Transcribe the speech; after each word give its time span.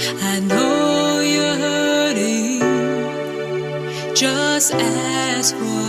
I 0.00 0.38
know 0.40 1.20
you're 1.20 1.56
hurting. 1.56 2.60
Just 4.14 4.72
ask 4.72 5.54
what 5.56 5.87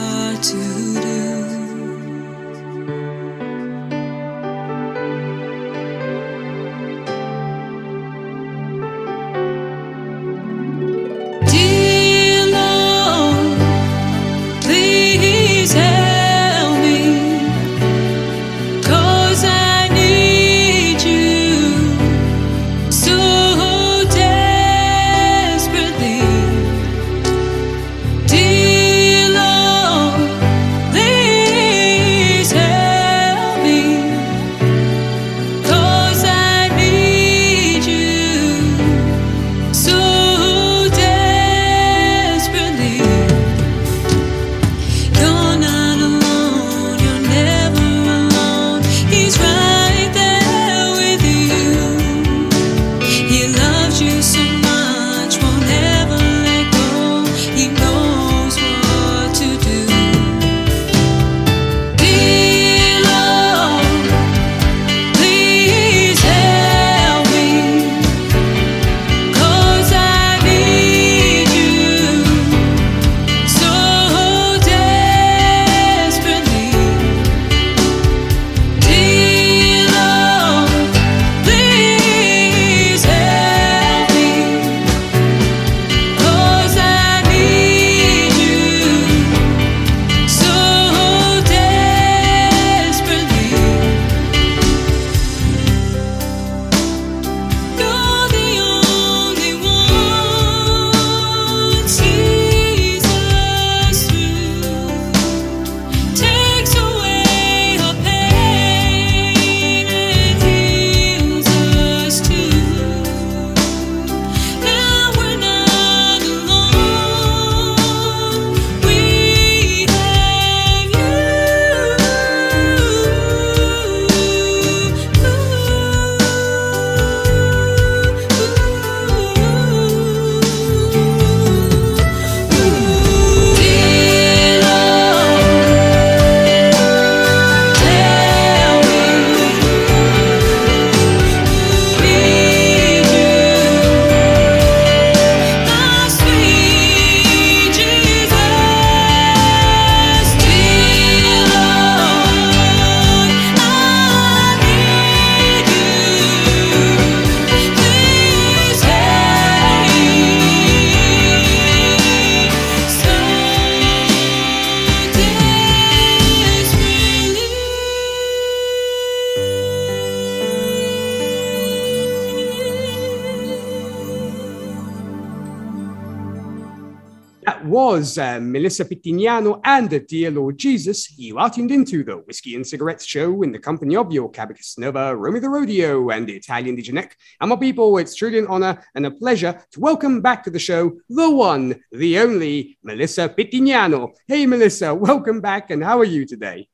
was 178.10 178.18
uh, 178.18 178.40
Melissa 178.42 178.86
Pettignano 178.86 179.62
and 179.64 179.88
the 179.88 180.00
Dear 180.00 180.32
Lord 180.32 180.58
Jesus. 180.58 181.16
You 181.16 181.38
are 181.38 181.48
tuned 181.48 181.70
into 181.70 182.04
the 182.04 182.16
Whiskey 182.18 182.56
and 182.56 182.66
Cigarettes 182.66 183.06
Show 183.06 183.44
in 183.44 183.52
the 183.52 183.60
company 183.60 183.96
of 183.96 184.12
your 184.12 184.32
Cabicus 184.32 184.80
Nova, 184.80 185.16
Romy 185.16 185.40
the 185.40 185.48
Rodeo, 185.48 186.10
and 186.10 186.26
the 186.26 186.34
Italian 186.34 186.76
DJ 186.76 186.92
Nick. 186.92 187.16
And 187.40 187.52
my 187.52 187.56
people, 187.56 188.00
it's 188.00 188.16
truly 188.16 188.40
an 188.40 188.48
honor 188.48 188.84
and 188.96 189.06
a 189.06 189.12
pleasure 189.12 189.62
to 189.74 189.80
welcome 189.80 190.22
back 190.22 190.44
to 190.46 190.50
the 190.50 190.58
show 190.58 190.98
the 191.08 191.30
one, 191.30 191.80
the 191.92 192.18
only 192.18 192.80
Melissa 192.82 193.30
Pettignano. 193.30 194.16
Hey, 194.28 194.48
Melissa, 194.48 194.96
welcome 194.96 195.40
back, 195.40 195.70
and 195.70 195.84
how 195.84 196.00
are 196.00 196.04
you 196.16 196.26
today? 196.26 196.68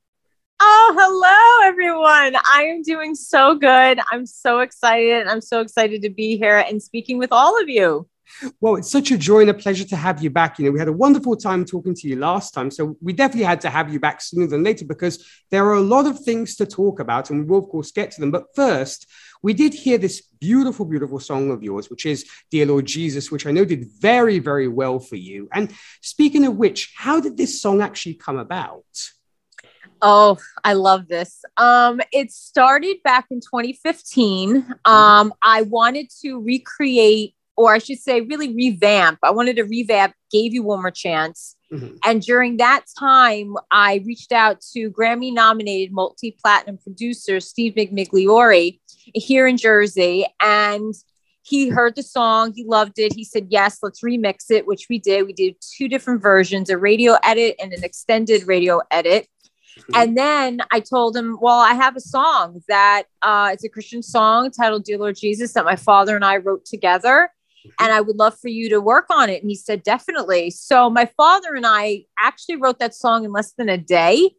Oh, 0.61 0.95
hello, 0.97 1.67
everyone. 1.67 2.41
I 2.49 2.63
am 2.63 2.81
doing 2.81 3.13
so 3.13 3.55
good. 3.55 3.99
I'm 4.09 4.25
so 4.25 4.59
excited. 4.59 5.27
I'm 5.27 5.41
so 5.41 5.59
excited 5.59 6.01
to 6.03 6.09
be 6.09 6.37
here 6.37 6.59
and 6.59 6.81
speaking 6.81 7.17
with 7.17 7.33
all 7.33 7.61
of 7.61 7.67
you. 7.67 8.07
Well, 8.59 8.75
it's 8.75 8.91
such 8.91 9.11
a 9.11 9.17
joy 9.17 9.41
and 9.41 9.49
a 9.49 9.53
pleasure 9.53 9.85
to 9.85 9.95
have 9.95 10.21
you 10.23 10.29
back. 10.29 10.59
You 10.59 10.65
know, 10.65 10.71
we 10.71 10.79
had 10.79 10.87
a 10.87 10.93
wonderful 10.93 11.35
time 11.35 11.65
talking 11.65 11.93
to 11.95 12.07
you 12.07 12.15
last 12.17 12.53
time. 12.53 12.71
So 12.71 12.97
we 13.01 13.13
definitely 13.13 13.45
had 13.45 13.61
to 13.61 13.69
have 13.69 13.91
you 13.91 13.99
back 13.99 14.21
sooner 14.21 14.47
than 14.47 14.63
later 14.63 14.85
because 14.85 15.25
there 15.51 15.65
are 15.65 15.75
a 15.75 15.81
lot 15.81 16.05
of 16.05 16.19
things 16.19 16.55
to 16.57 16.65
talk 16.65 16.99
about 16.99 17.29
and 17.29 17.39
we 17.41 17.45
will, 17.45 17.59
of 17.59 17.69
course, 17.69 17.91
get 17.91 18.11
to 18.11 18.21
them. 18.21 18.31
But 18.31 18.45
first, 18.55 19.07
we 19.41 19.53
did 19.53 19.73
hear 19.73 19.97
this 19.97 20.21
beautiful, 20.21 20.85
beautiful 20.85 21.19
song 21.19 21.51
of 21.51 21.63
yours, 21.63 21.89
which 21.89 22.05
is 22.05 22.25
Dear 22.49 22.65
Lord 22.65 22.85
Jesus, 22.85 23.31
which 23.31 23.45
I 23.45 23.51
know 23.51 23.65
did 23.65 23.85
very, 23.99 24.39
very 24.39 24.67
well 24.67 24.99
for 24.99 25.15
you. 25.15 25.47
And 25.53 25.71
speaking 26.01 26.45
of 26.45 26.55
which, 26.57 26.93
how 26.97 27.19
did 27.19 27.37
this 27.37 27.61
song 27.61 27.81
actually 27.81 28.15
come 28.15 28.37
about? 28.37 28.83
Oh, 30.01 30.37
I 30.63 30.73
love 30.73 31.07
this. 31.07 31.43
Um, 31.57 32.01
it 32.11 32.31
started 32.31 32.97
back 33.03 33.27
in 33.29 33.39
2015. 33.39 34.75
Um, 34.85 35.33
I 35.41 35.61
wanted 35.63 36.09
to 36.21 36.41
recreate, 36.41 37.34
or 37.57 37.73
I 37.73 37.77
should 37.77 37.99
say, 37.99 38.21
really 38.21 38.53
revamp. 38.53 39.19
I 39.23 39.31
wanted 39.31 39.55
to 39.57 39.63
revamp 39.63 40.13
Gave 40.31 40.53
You 40.53 40.63
One 40.63 40.81
More 40.81 40.91
Chance. 40.91 41.55
Mhm. 41.71 41.97
And 42.03 42.21
during 42.21 42.57
that 42.57 42.85
time, 42.97 43.55
I 43.71 44.03
reached 44.05 44.31
out 44.31 44.61
to 44.73 44.91
Grammy 44.91 45.33
nominated 45.33 45.93
multi 45.93 46.31
platinum 46.31 46.77
producer 46.77 47.39
Steve 47.39 47.73
McMigliore 47.75 48.79
here 49.13 49.47
in 49.47 49.57
Jersey. 49.57 50.25
And 50.41 50.93
he 51.43 51.69
heard 51.69 51.95
the 51.95 52.03
song, 52.03 52.53
he 52.55 52.65
loved 52.65 52.97
it. 52.97 53.13
He 53.13 53.23
said, 53.23 53.47
Yes, 53.49 53.79
let's 53.81 54.01
remix 54.01 54.49
it, 54.49 54.67
which 54.67 54.87
we 54.89 54.99
did. 54.99 55.25
We 55.25 55.33
did 55.33 55.55
two 55.61 55.87
different 55.87 56.21
versions 56.21 56.69
a 56.69 56.77
radio 56.77 57.17
edit 57.23 57.55
and 57.59 57.71
an 57.71 57.83
extended 57.83 58.47
radio 58.47 58.81
edit. 58.91 59.27
And 59.93 60.17
then 60.17 60.59
I 60.71 60.79
told 60.79 61.15
him, 61.15 61.37
Well, 61.39 61.59
I 61.59 61.73
have 61.73 61.95
a 61.95 62.01
song 62.01 62.61
that 62.67 63.03
uh, 63.21 63.49
it's 63.53 63.63
a 63.63 63.69
Christian 63.69 64.01
song 64.01 64.49
titled 64.51 64.85
Dear 64.85 64.97
Lord 64.97 65.17
Jesus 65.17 65.53
that 65.53 65.65
my 65.65 65.75
father 65.75 66.15
and 66.15 66.25
I 66.25 66.37
wrote 66.37 66.65
together. 66.65 67.29
And 67.79 67.91
I 67.91 68.01
would 68.01 68.17
love 68.17 68.37
for 68.39 68.47
you 68.47 68.69
to 68.69 68.81
work 68.81 69.07
on 69.09 69.29
it. 69.29 69.41
And 69.41 69.49
he 69.49 69.55
said, 69.55 69.83
definitely. 69.83 70.49
So 70.51 70.89
my 70.89 71.05
father 71.17 71.55
and 71.55 71.65
I 71.65 72.05
actually 72.19 72.55
wrote 72.57 72.79
that 72.79 72.95
song 72.95 73.25
in 73.25 73.31
less 73.31 73.53
than 73.53 73.69
a 73.69 73.77
day. 73.77 74.31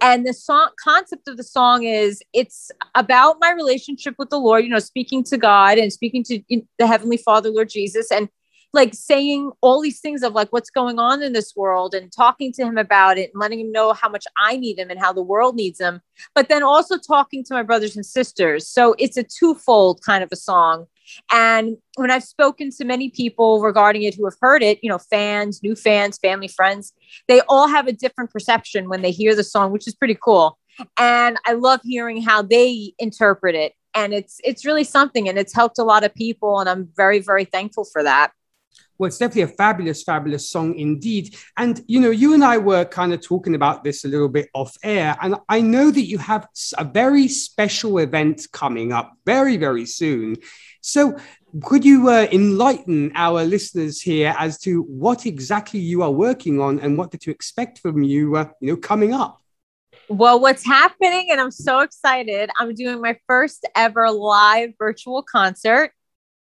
And 0.00 0.26
the 0.26 0.34
song 0.34 0.68
concept 0.82 1.26
of 1.28 1.36
the 1.36 1.42
song 1.42 1.84
is 1.84 2.22
it's 2.32 2.70
about 2.94 3.38
my 3.40 3.50
relationship 3.50 4.14
with 4.18 4.30
the 4.30 4.38
Lord, 4.38 4.64
you 4.64 4.70
know, 4.70 4.78
speaking 4.78 5.24
to 5.24 5.38
God 5.38 5.78
and 5.78 5.92
speaking 5.92 6.22
to 6.24 6.40
the 6.78 6.86
Heavenly 6.86 7.16
Father, 7.16 7.50
Lord 7.50 7.70
Jesus, 7.70 8.10
and 8.12 8.28
like 8.72 8.94
saying 8.94 9.50
all 9.60 9.82
these 9.82 10.00
things 10.00 10.22
of 10.22 10.32
like 10.32 10.50
what's 10.52 10.70
going 10.70 10.98
on 10.98 11.22
in 11.22 11.32
this 11.32 11.54
world 11.54 11.94
and 11.94 12.10
talking 12.10 12.52
to 12.52 12.62
him 12.62 12.78
about 12.78 13.18
it 13.18 13.30
and 13.32 13.40
letting 13.40 13.60
him 13.60 13.72
know 13.72 13.92
how 13.92 14.08
much 14.08 14.24
I 14.38 14.56
need 14.56 14.78
him 14.78 14.90
and 14.90 14.98
how 14.98 15.12
the 15.12 15.22
world 15.22 15.56
needs 15.56 15.80
him, 15.80 16.00
but 16.34 16.48
then 16.48 16.62
also 16.62 16.96
talking 16.96 17.44
to 17.44 17.54
my 17.54 17.62
brothers 17.62 17.96
and 17.96 18.06
sisters. 18.06 18.66
So 18.66 18.94
it's 18.98 19.16
a 19.16 19.24
twofold 19.24 20.00
kind 20.02 20.24
of 20.24 20.30
a 20.32 20.36
song. 20.36 20.86
And 21.30 21.76
when 21.96 22.10
I've 22.10 22.24
spoken 22.24 22.70
to 22.70 22.84
many 22.84 23.10
people 23.10 23.60
regarding 23.60 24.02
it 24.02 24.14
who 24.14 24.24
have 24.24 24.36
heard 24.40 24.62
it, 24.62 24.78
you 24.82 24.88
know, 24.88 24.98
fans, 24.98 25.62
new 25.62 25.74
fans, 25.74 26.18
family, 26.18 26.48
friends, 26.48 26.92
they 27.28 27.40
all 27.48 27.68
have 27.68 27.86
a 27.86 27.92
different 27.92 28.30
perception 28.30 28.88
when 28.88 29.02
they 29.02 29.10
hear 29.10 29.34
the 29.34 29.44
song, 29.44 29.72
which 29.72 29.86
is 29.86 29.94
pretty 29.94 30.16
cool. 30.22 30.58
And 30.98 31.36
I 31.46 31.52
love 31.52 31.80
hearing 31.84 32.22
how 32.22 32.42
they 32.42 32.94
interpret 32.98 33.54
it. 33.54 33.74
And 33.94 34.14
it's 34.14 34.40
it's 34.42 34.64
really 34.64 34.84
something 34.84 35.28
and 35.28 35.38
it's 35.38 35.54
helped 35.54 35.78
a 35.78 35.84
lot 35.84 36.02
of 36.02 36.14
people. 36.14 36.60
And 36.60 36.68
I'm 36.68 36.88
very, 36.96 37.18
very 37.18 37.44
thankful 37.44 37.84
for 37.84 38.02
that. 38.02 38.32
Well, 38.98 39.08
it's 39.08 39.18
definitely 39.18 39.42
a 39.42 39.48
fabulous, 39.48 40.02
fabulous 40.02 40.48
song 40.48 40.76
indeed. 40.76 41.34
And, 41.56 41.82
you 41.88 41.98
know, 41.98 42.10
you 42.10 42.34
and 42.34 42.44
I 42.44 42.58
were 42.58 42.84
kind 42.84 43.12
of 43.12 43.20
talking 43.20 43.54
about 43.54 43.82
this 43.82 44.04
a 44.04 44.08
little 44.08 44.28
bit 44.28 44.48
off 44.54 44.76
air. 44.82 45.16
And 45.20 45.36
I 45.48 45.60
know 45.60 45.90
that 45.90 46.02
you 46.02 46.18
have 46.18 46.46
a 46.78 46.84
very 46.84 47.26
special 47.26 47.98
event 47.98 48.46
coming 48.52 48.92
up 48.92 49.14
very, 49.26 49.56
very 49.56 49.86
soon. 49.86 50.36
So, 50.82 51.16
could 51.62 51.84
you 51.84 52.08
uh, 52.08 52.26
enlighten 52.32 53.12
our 53.14 53.44
listeners 53.44 54.00
here 54.00 54.34
as 54.38 54.58
to 54.60 54.82
what 54.82 55.26
exactly 55.26 55.78
you 55.78 56.02
are 56.02 56.10
working 56.10 56.60
on 56.60 56.80
and 56.80 56.98
what 56.98 57.12
to 57.12 57.30
expect 57.30 57.78
from 57.78 58.02
you, 58.02 58.36
uh, 58.36 58.48
you 58.60 58.72
know, 58.72 58.76
coming 58.76 59.12
up? 59.12 59.40
Well, 60.08 60.40
what's 60.40 60.64
happening, 60.64 61.28
and 61.30 61.40
I'm 61.40 61.52
so 61.52 61.80
excited. 61.80 62.50
I'm 62.58 62.74
doing 62.74 63.00
my 63.00 63.16
first 63.28 63.66
ever 63.76 64.10
live 64.10 64.72
virtual 64.76 65.22
concert. 65.22 65.92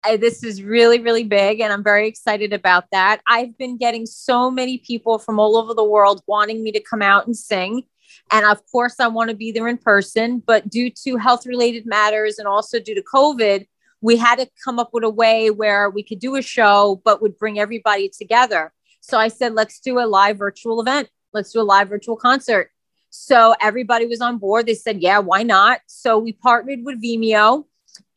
I, 0.03 0.17
this 0.17 0.43
is 0.43 0.63
really, 0.63 0.99
really 0.99 1.23
big, 1.23 1.59
and 1.59 1.71
I'm 1.71 1.83
very 1.83 2.07
excited 2.07 2.51
about 2.51 2.85
that. 2.91 3.21
I've 3.27 3.55
been 3.57 3.77
getting 3.77 4.07
so 4.07 4.49
many 4.49 4.79
people 4.79 5.19
from 5.19 5.39
all 5.39 5.55
over 5.55 5.75
the 5.75 5.83
world 5.83 6.21
wanting 6.27 6.63
me 6.63 6.71
to 6.71 6.81
come 6.81 7.03
out 7.03 7.27
and 7.27 7.37
sing. 7.37 7.83
And 8.31 8.45
of 8.45 8.59
course, 8.71 8.99
I 8.99 9.07
want 9.07 9.29
to 9.29 9.35
be 9.35 9.51
there 9.51 9.67
in 9.67 9.77
person, 9.77 10.41
but 10.45 10.69
due 10.69 10.89
to 11.03 11.17
health 11.17 11.45
related 11.45 11.85
matters 11.85 12.39
and 12.39 12.47
also 12.47 12.79
due 12.79 12.95
to 12.95 13.03
COVID, 13.03 13.67
we 14.03 14.17
had 14.17 14.35
to 14.35 14.47
come 14.63 14.77
up 14.79 14.89
with 14.91 15.05
a 15.05 15.09
way 15.09 15.49
where 15.49 15.89
we 15.89 16.03
could 16.03 16.19
do 16.19 16.35
a 16.35 16.41
show, 16.41 17.01
but 17.05 17.21
would 17.21 17.37
bring 17.37 17.57
everybody 17.57 18.09
together. 18.09 18.73
So 18.99 19.17
I 19.17 19.29
said, 19.29 19.53
let's 19.53 19.79
do 19.79 19.97
a 19.97 20.05
live 20.05 20.37
virtual 20.37 20.81
event. 20.81 21.07
Let's 21.31 21.53
do 21.53 21.61
a 21.61 21.63
live 21.63 21.87
virtual 21.87 22.17
concert. 22.17 22.69
So 23.09 23.55
everybody 23.61 24.05
was 24.05 24.19
on 24.19 24.39
board. 24.39 24.65
They 24.65 24.73
said, 24.75 25.01
yeah, 25.01 25.19
why 25.19 25.43
not? 25.43 25.79
So 25.87 26.17
we 26.17 26.33
partnered 26.33 26.79
with 26.83 27.01
Vimeo 27.01 27.63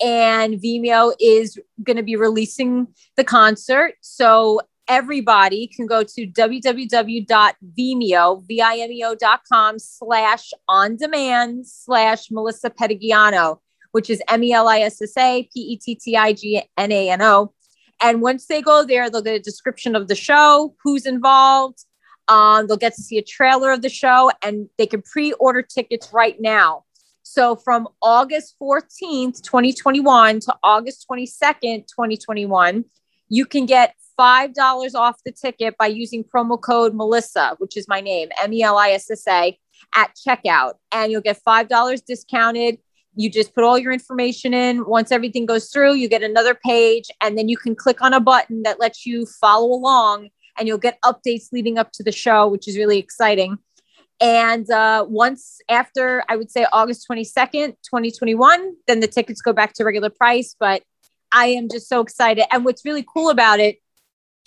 and 0.02 0.54
Vimeo 0.54 1.14
is 1.20 1.56
going 1.84 1.98
to 1.98 2.02
be 2.02 2.16
releasing 2.16 2.88
the 3.16 3.22
concert. 3.22 3.94
So 4.00 4.62
everybody 4.88 5.68
can 5.68 5.86
go 5.86 6.02
to 6.02 6.26
www.vimeo, 6.26 7.28
V-I-M-E-O.com 8.48 9.78
slash 9.78 10.50
on 10.66 10.96
demand 10.96 11.68
slash 11.68 12.32
Melissa 12.32 12.70
Pettignano 12.70 13.60
which 13.96 14.10
is 14.10 14.20
M 14.28 14.44
E 14.44 14.52
L 14.52 14.68
I 14.68 14.80
S 14.80 15.00
S 15.00 15.16
A 15.16 15.48
P 15.50 15.58
E 15.58 15.76
T 15.78 15.94
T 15.94 16.18
I 16.18 16.34
G 16.34 16.62
N 16.76 16.92
A 16.92 17.08
N 17.08 17.22
O. 17.22 17.54
And 18.02 18.20
once 18.20 18.44
they 18.44 18.60
go 18.60 18.84
there, 18.84 19.08
they'll 19.08 19.22
get 19.22 19.36
a 19.36 19.40
description 19.40 19.96
of 19.96 20.06
the 20.06 20.14
show, 20.14 20.74
who's 20.84 21.06
involved. 21.06 21.82
Um, 22.28 22.66
they'll 22.66 22.76
get 22.76 22.94
to 22.96 23.02
see 23.02 23.16
a 23.16 23.22
trailer 23.22 23.70
of 23.72 23.80
the 23.80 23.88
show, 23.88 24.30
and 24.42 24.68
they 24.76 24.86
can 24.86 25.00
pre-order 25.00 25.62
tickets 25.62 26.12
right 26.12 26.38
now. 26.38 26.84
So 27.22 27.56
from 27.56 27.88
August 28.02 28.56
14th, 28.60 29.40
2021 29.42 30.40
to 30.40 30.54
August 30.62 31.06
22nd, 31.10 31.86
2021, 31.86 32.84
you 33.30 33.46
can 33.46 33.64
get 33.64 33.94
$5 34.20 34.94
off 34.94 35.16
the 35.24 35.32
ticket 35.32 35.74
by 35.78 35.86
using 35.86 36.22
promo 36.22 36.60
code 36.60 36.94
Melissa, 36.94 37.56
which 37.60 37.78
is 37.78 37.88
my 37.88 38.02
name, 38.02 38.28
M 38.42 38.52
E 38.52 38.62
L 38.62 38.76
I 38.76 38.90
S 38.90 39.10
S 39.10 39.26
A, 39.26 39.58
at 39.94 40.10
checkout. 40.14 40.74
And 40.92 41.10
you'll 41.10 41.22
get 41.22 41.40
$5 41.42 42.04
discounted 42.04 42.76
you 43.16 43.30
just 43.30 43.54
put 43.54 43.64
all 43.64 43.78
your 43.78 43.92
information 43.92 44.54
in. 44.54 44.84
Once 44.86 45.10
everything 45.10 45.46
goes 45.46 45.70
through, 45.70 45.94
you 45.94 46.08
get 46.08 46.22
another 46.22 46.54
page, 46.54 47.06
and 47.20 47.36
then 47.36 47.48
you 47.48 47.56
can 47.56 47.74
click 47.74 48.02
on 48.02 48.12
a 48.12 48.20
button 48.20 48.62
that 48.62 48.78
lets 48.78 49.06
you 49.06 49.26
follow 49.40 49.72
along, 49.72 50.28
and 50.58 50.68
you'll 50.68 50.78
get 50.78 51.00
updates 51.02 51.52
leading 51.52 51.78
up 51.78 51.92
to 51.92 52.02
the 52.02 52.12
show, 52.12 52.46
which 52.46 52.68
is 52.68 52.76
really 52.76 52.98
exciting. 52.98 53.58
And 54.20 54.70
uh, 54.70 55.06
once 55.08 55.58
after, 55.68 56.22
I 56.28 56.36
would 56.36 56.50
say 56.50 56.66
August 56.72 57.06
22nd, 57.10 57.76
2021, 57.82 58.74
then 58.86 59.00
the 59.00 59.06
tickets 59.06 59.42
go 59.42 59.52
back 59.52 59.74
to 59.74 59.84
regular 59.84 60.10
price. 60.10 60.54
But 60.58 60.82
I 61.32 61.46
am 61.46 61.68
just 61.70 61.88
so 61.88 62.00
excited. 62.00 62.44
And 62.50 62.64
what's 62.64 62.84
really 62.84 63.04
cool 63.14 63.30
about 63.30 63.60
it, 63.60 63.78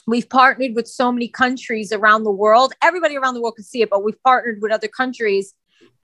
we've 0.07 0.27
partnered 0.27 0.75
with 0.75 0.87
so 0.87 1.11
many 1.11 1.27
countries 1.27 1.91
around 1.91 2.23
the 2.23 2.31
world. 2.31 2.73
Everybody 2.81 3.17
around 3.17 3.35
the 3.35 3.41
world 3.41 3.55
can 3.55 3.65
see 3.65 3.81
it, 3.81 3.89
but 3.89 4.03
we've 4.03 4.21
partnered 4.23 4.59
with 4.61 4.71
other 4.71 4.87
countries 4.87 5.53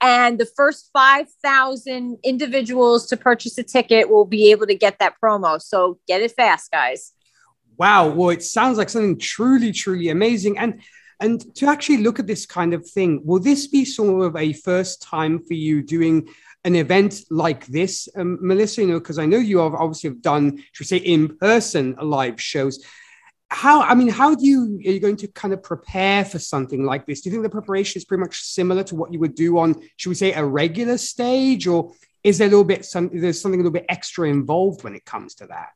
and 0.00 0.38
the 0.38 0.46
first 0.46 0.90
5,000 0.92 2.18
individuals 2.22 3.06
to 3.08 3.16
purchase 3.16 3.56
a 3.58 3.62
ticket 3.62 4.10
will 4.10 4.24
be 4.24 4.50
able 4.50 4.66
to 4.66 4.74
get 4.74 4.98
that 4.98 5.14
promo. 5.22 5.60
So 5.60 5.98
get 6.06 6.20
it 6.20 6.32
fast, 6.32 6.70
guys. 6.70 7.12
Wow. 7.78 8.08
Well, 8.08 8.30
it 8.30 8.42
sounds 8.42 8.78
like 8.78 8.88
something 8.88 9.18
truly, 9.18 9.72
truly 9.72 10.08
amazing. 10.08 10.58
And 10.58 10.80
and 11.18 11.54
to 11.56 11.66
actually 11.66 11.98
look 11.98 12.18
at 12.18 12.26
this 12.26 12.44
kind 12.44 12.74
of 12.74 12.86
thing, 12.86 13.22
will 13.24 13.40
this 13.40 13.66
be 13.66 13.86
sort 13.86 14.26
of 14.26 14.36
a 14.36 14.52
first 14.52 15.00
time 15.00 15.42
for 15.42 15.54
you 15.54 15.82
doing 15.82 16.28
an 16.64 16.76
event 16.76 17.22
like 17.30 17.64
this, 17.66 18.06
um, 18.16 18.38
Melissa? 18.42 18.82
You 18.82 18.88
know, 18.88 18.98
because 18.98 19.18
I 19.18 19.24
know 19.24 19.38
you 19.38 19.58
have 19.58 19.74
obviously 19.74 20.10
have 20.10 20.20
done, 20.20 20.58
should 20.72 20.84
we 20.84 20.86
say, 20.86 20.96
in 20.98 21.38
person 21.38 21.96
live 22.02 22.38
shows 22.38 22.84
how 23.48 23.82
i 23.82 23.94
mean 23.94 24.08
how 24.08 24.34
do 24.34 24.44
you 24.44 24.80
are 24.86 24.90
you 24.90 25.00
going 25.00 25.16
to 25.16 25.28
kind 25.28 25.54
of 25.54 25.62
prepare 25.62 26.24
for 26.24 26.38
something 26.38 26.84
like 26.84 27.06
this? 27.06 27.20
Do 27.20 27.28
you 27.28 27.34
think 27.34 27.44
the 27.44 27.50
preparation 27.50 27.98
is 27.98 28.04
pretty 28.04 28.20
much 28.20 28.42
similar 28.42 28.82
to 28.84 28.96
what 28.96 29.12
you 29.12 29.20
would 29.20 29.34
do 29.34 29.58
on 29.58 29.80
should 29.96 30.08
we 30.08 30.14
say 30.14 30.32
a 30.32 30.44
regular 30.44 30.98
stage 30.98 31.66
or 31.66 31.92
is 32.24 32.38
there 32.38 32.48
a 32.48 32.50
little 32.50 32.64
bit 32.64 32.84
some 32.84 33.10
there's 33.12 33.40
something 33.40 33.60
a 33.60 33.62
little 33.62 33.72
bit 33.72 33.86
extra 33.88 34.28
involved 34.28 34.82
when 34.82 34.94
it 34.94 35.04
comes 35.04 35.34
to 35.36 35.46
that? 35.46 35.74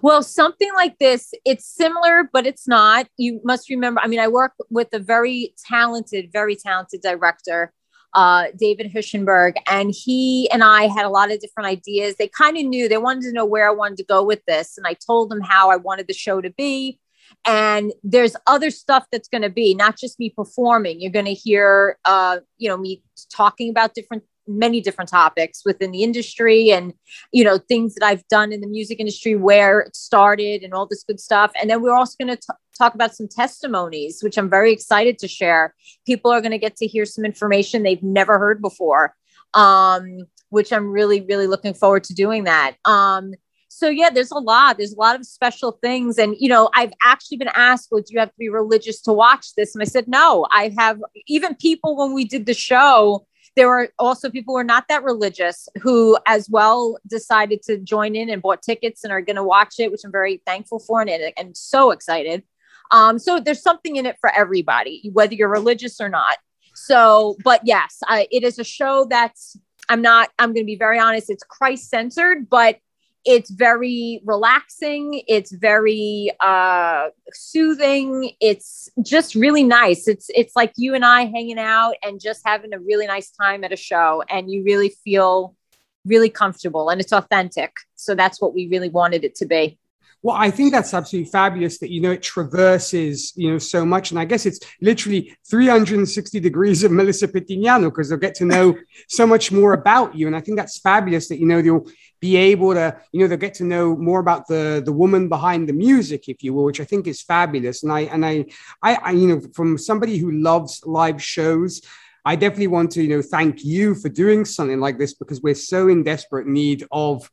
Well 0.00 0.22
something 0.22 0.72
like 0.74 0.98
this 0.98 1.34
it's 1.44 1.66
similar 1.66 2.30
but 2.32 2.46
it's 2.46 2.66
not. 2.66 3.08
You 3.18 3.40
must 3.44 3.68
remember 3.68 4.00
i 4.00 4.06
mean 4.06 4.20
i 4.20 4.28
work 4.28 4.52
with 4.70 4.88
a 4.94 4.98
very 4.98 5.54
talented 5.68 6.30
very 6.32 6.56
talented 6.56 7.02
director 7.02 7.72
uh, 8.14 8.46
David 8.56 8.92
Huschenberg, 8.92 9.54
and 9.68 9.92
he 9.94 10.48
and 10.52 10.62
I 10.62 10.86
had 10.86 11.04
a 11.04 11.10
lot 11.10 11.32
of 11.32 11.40
different 11.40 11.68
ideas. 11.68 12.16
They 12.16 12.28
kind 12.28 12.56
of 12.56 12.64
knew 12.64 12.88
they 12.88 12.98
wanted 12.98 13.22
to 13.22 13.32
know 13.32 13.44
where 13.44 13.68
I 13.68 13.72
wanted 13.72 13.98
to 13.98 14.04
go 14.04 14.24
with 14.24 14.40
this, 14.46 14.78
and 14.78 14.86
I 14.86 14.94
told 14.94 15.30
them 15.30 15.40
how 15.40 15.70
I 15.70 15.76
wanted 15.76 16.06
the 16.06 16.14
show 16.14 16.40
to 16.40 16.50
be. 16.50 16.98
And 17.46 17.92
there's 18.02 18.36
other 18.46 18.70
stuff 18.70 19.06
that's 19.10 19.28
going 19.28 19.42
to 19.42 19.50
be 19.50 19.74
not 19.74 19.98
just 19.98 20.18
me 20.18 20.30
performing. 20.30 21.00
You're 21.00 21.10
going 21.10 21.24
to 21.24 21.34
hear, 21.34 21.98
uh, 22.04 22.38
you 22.58 22.68
know, 22.68 22.76
me 22.76 23.02
talking 23.30 23.70
about 23.70 23.94
different 23.94 24.22
many 24.46 24.80
different 24.80 25.10
topics 25.10 25.62
within 25.64 25.90
the 25.90 26.02
industry 26.02 26.70
and 26.70 26.92
you 27.32 27.42
know 27.42 27.58
things 27.58 27.94
that 27.94 28.04
i've 28.04 28.26
done 28.28 28.52
in 28.52 28.60
the 28.60 28.66
music 28.66 29.00
industry 29.00 29.34
where 29.34 29.80
it 29.80 29.96
started 29.96 30.62
and 30.62 30.74
all 30.74 30.86
this 30.86 31.04
good 31.04 31.20
stuff. 31.20 31.52
And 31.60 31.70
then 31.70 31.82
we're 31.82 31.94
also 31.94 32.16
going 32.22 32.36
to 32.36 32.42
talk 32.76 32.94
about 32.94 33.14
some 33.14 33.28
testimonies 33.28 34.20
which 34.22 34.36
i'm 34.36 34.50
very 34.50 34.72
excited 34.72 35.18
to 35.18 35.28
share. 35.28 35.74
People 36.06 36.30
are 36.30 36.40
going 36.40 36.52
to 36.52 36.58
get 36.58 36.76
to 36.76 36.86
hear 36.86 37.04
some 37.04 37.24
information 37.24 37.82
they've 37.82 38.02
never 38.02 38.38
heard 38.38 38.60
before 38.60 39.14
um, 39.54 40.24
which 40.50 40.72
i'm 40.72 40.90
really 40.90 41.20
really 41.22 41.46
looking 41.46 41.74
forward 41.74 42.04
to 42.04 42.14
doing 42.14 42.44
that. 42.44 42.76
Um, 42.84 43.34
so 43.68 43.88
yeah 43.88 44.10
there's 44.10 44.30
a 44.30 44.38
lot. 44.38 44.78
There's 44.78 44.92
a 44.92 45.00
lot 45.00 45.16
of 45.16 45.26
special 45.26 45.78
things. 45.82 46.18
And 46.18 46.36
you 46.38 46.48
know 46.48 46.70
i've 46.74 46.92
actually 47.04 47.38
been 47.38 47.50
asked 47.54 47.88
well 47.90 48.02
do 48.02 48.12
you 48.12 48.20
have 48.20 48.30
to 48.30 48.38
be 48.38 48.48
religious 48.48 49.00
to 49.02 49.12
watch 49.12 49.54
this? 49.56 49.74
And 49.74 49.82
i 49.82 49.86
said 49.86 50.06
no 50.08 50.46
i 50.50 50.72
have 50.78 50.98
even 51.26 51.54
people 51.54 51.96
when 51.96 52.12
we 52.12 52.24
did 52.24 52.46
the 52.46 52.54
show 52.54 53.26
there 53.56 53.68
were 53.68 53.90
also 53.98 54.30
people 54.30 54.54
who 54.54 54.58
are 54.58 54.64
not 54.64 54.88
that 54.88 55.04
religious 55.04 55.68
who, 55.80 56.18
as 56.26 56.50
well, 56.50 56.98
decided 57.06 57.62
to 57.62 57.78
join 57.78 58.16
in 58.16 58.28
and 58.30 58.42
bought 58.42 58.62
tickets 58.62 59.04
and 59.04 59.12
are 59.12 59.20
going 59.20 59.36
to 59.36 59.44
watch 59.44 59.74
it, 59.78 59.92
which 59.92 60.02
I'm 60.04 60.12
very 60.12 60.42
thankful 60.46 60.80
for 60.80 61.00
and, 61.00 61.10
and 61.36 61.56
so 61.56 61.90
excited. 61.90 62.42
Um, 62.90 63.18
so 63.18 63.40
there's 63.40 63.62
something 63.62 63.96
in 63.96 64.06
it 64.06 64.16
for 64.20 64.30
everybody, 64.34 65.10
whether 65.12 65.34
you're 65.34 65.48
religious 65.48 66.00
or 66.00 66.08
not. 66.08 66.36
So, 66.74 67.36
but 67.44 67.60
yes, 67.64 68.00
I, 68.06 68.26
it 68.30 68.42
is 68.42 68.58
a 68.58 68.64
show 68.64 69.06
that's, 69.08 69.56
I'm 69.88 70.02
not, 70.02 70.30
I'm 70.38 70.52
going 70.52 70.64
to 70.64 70.66
be 70.66 70.76
very 70.76 70.98
honest, 70.98 71.30
it's 71.30 71.44
Christ 71.44 71.88
centered, 71.88 72.48
but 72.48 72.78
it's 73.24 73.50
very 73.50 74.20
relaxing. 74.24 75.22
It's 75.26 75.52
very 75.52 76.30
uh 76.40 77.08
soothing. 77.32 78.32
It's 78.40 78.88
just 79.02 79.34
really 79.34 79.62
nice. 79.62 80.06
It's 80.08 80.30
it's 80.34 80.54
like 80.54 80.72
you 80.76 80.94
and 80.94 81.04
i 81.04 81.24
hanging 81.24 81.58
out 81.58 81.94
and 82.02 82.20
just 82.20 82.42
having 82.44 82.72
a 82.72 82.78
really 82.78 83.06
nice 83.06 83.30
time 83.30 83.64
at 83.64 83.72
a 83.72 83.76
show 83.76 84.22
and 84.28 84.50
you 84.50 84.62
really 84.64 84.90
feel 85.04 85.56
really 86.04 86.30
comfortable 86.30 86.90
and 86.90 87.00
it's 87.00 87.12
authentic. 87.12 87.72
So 87.96 88.14
that's 88.14 88.40
what 88.40 88.54
we 88.54 88.68
really 88.68 88.90
wanted 88.90 89.24
it 89.24 89.34
to 89.36 89.46
be 89.46 89.78
Well, 90.24 90.36
I 90.36 90.50
think 90.50 90.72
that's 90.72 90.94
absolutely 90.94 91.30
fabulous 91.30 91.76
that, 91.80 91.90
you 91.90 92.00
know, 92.00 92.12
it 92.12 92.22
traverses, 92.22 93.34
you 93.36 93.52
know, 93.52 93.58
so 93.58 93.84
much. 93.84 94.10
And 94.10 94.18
I 94.18 94.24
guess 94.24 94.46
it's 94.46 94.58
literally 94.80 95.36
360 95.50 96.40
degrees 96.40 96.82
of 96.82 96.92
Melissa 96.92 97.28
Pettignano 97.28 97.90
because 97.90 98.08
they'll 98.08 98.16
get 98.16 98.34
to 98.36 98.46
know 98.46 98.74
so 99.06 99.26
much 99.26 99.52
more 99.52 99.74
about 99.74 100.14
you. 100.14 100.26
And 100.26 100.34
I 100.34 100.40
think 100.40 100.56
that's 100.56 100.78
fabulous 100.78 101.28
that, 101.28 101.40
you 101.40 101.44
know, 101.44 101.60
they'll 101.60 101.86
be 102.20 102.36
able 102.36 102.72
to, 102.72 102.98
you 103.12 103.20
know, 103.20 103.28
they'll 103.28 103.36
get 103.36 103.52
to 103.56 103.64
know 103.64 103.94
more 103.96 104.20
about 104.20 104.48
the, 104.48 104.82
the 104.82 104.94
woman 104.94 105.28
behind 105.28 105.68
the 105.68 105.74
music, 105.74 106.26
if 106.26 106.42
you 106.42 106.54
will, 106.54 106.64
which 106.64 106.80
I 106.80 106.84
think 106.84 107.06
is 107.06 107.20
fabulous. 107.20 107.82
And 107.82 107.92
I, 107.92 108.00
and 108.00 108.24
I, 108.24 108.46
I, 108.82 108.94
I 108.94 109.10
you 109.10 109.26
know, 109.26 109.42
from 109.52 109.76
somebody 109.76 110.16
who 110.16 110.30
loves 110.30 110.80
live 110.86 111.22
shows, 111.22 111.82
I 112.24 112.36
definitely 112.36 112.68
want 112.68 112.92
to, 112.92 113.02
you 113.02 113.10
know, 113.10 113.20
thank 113.20 113.62
you 113.62 113.94
for 113.94 114.08
doing 114.08 114.46
something 114.46 114.80
like 114.80 114.96
this 114.96 115.12
because 115.12 115.42
we're 115.42 115.54
so 115.54 115.88
in 115.88 116.02
desperate 116.02 116.46
need 116.46 116.86
of 116.90 117.30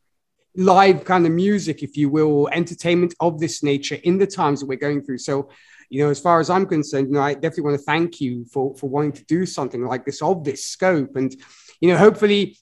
live 0.55 1.05
kind 1.05 1.25
of 1.25 1.31
music, 1.31 1.83
if 1.83 1.97
you 1.97 2.09
will, 2.09 2.47
entertainment 2.49 3.13
of 3.19 3.39
this 3.39 3.63
nature 3.63 3.99
in 4.03 4.17
the 4.17 4.27
times 4.27 4.59
that 4.59 4.65
we're 4.67 4.77
going 4.77 5.01
through. 5.01 5.19
So, 5.19 5.49
you 5.89 6.03
know, 6.03 6.09
as 6.09 6.19
far 6.19 6.39
as 6.39 6.49
I'm 6.49 6.65
concerned, 6.65 7.07
you 7.07 7.13
know, 7.13 7.21
I 7.21 7.33
definitely 7.33 7.63
want 7.63 7.79
to 7.79 7.83
thank 7.83 8.21
you 8.21 8.45
for 8.45 8.75
for 8.75 8.89
wanting 8.89 9.13
to 9.13 9.25
do 9.25 9.45
something 9.45 9.85
like 9.85 10.05
this 10.05 10.21
of 10.21 10.43
this 10.43 10.65
scope, 10.65 11.15
and 11.15 11.35
you 11.79 11.89
know, 11.89 11.97
hopefully. 11.97 12.57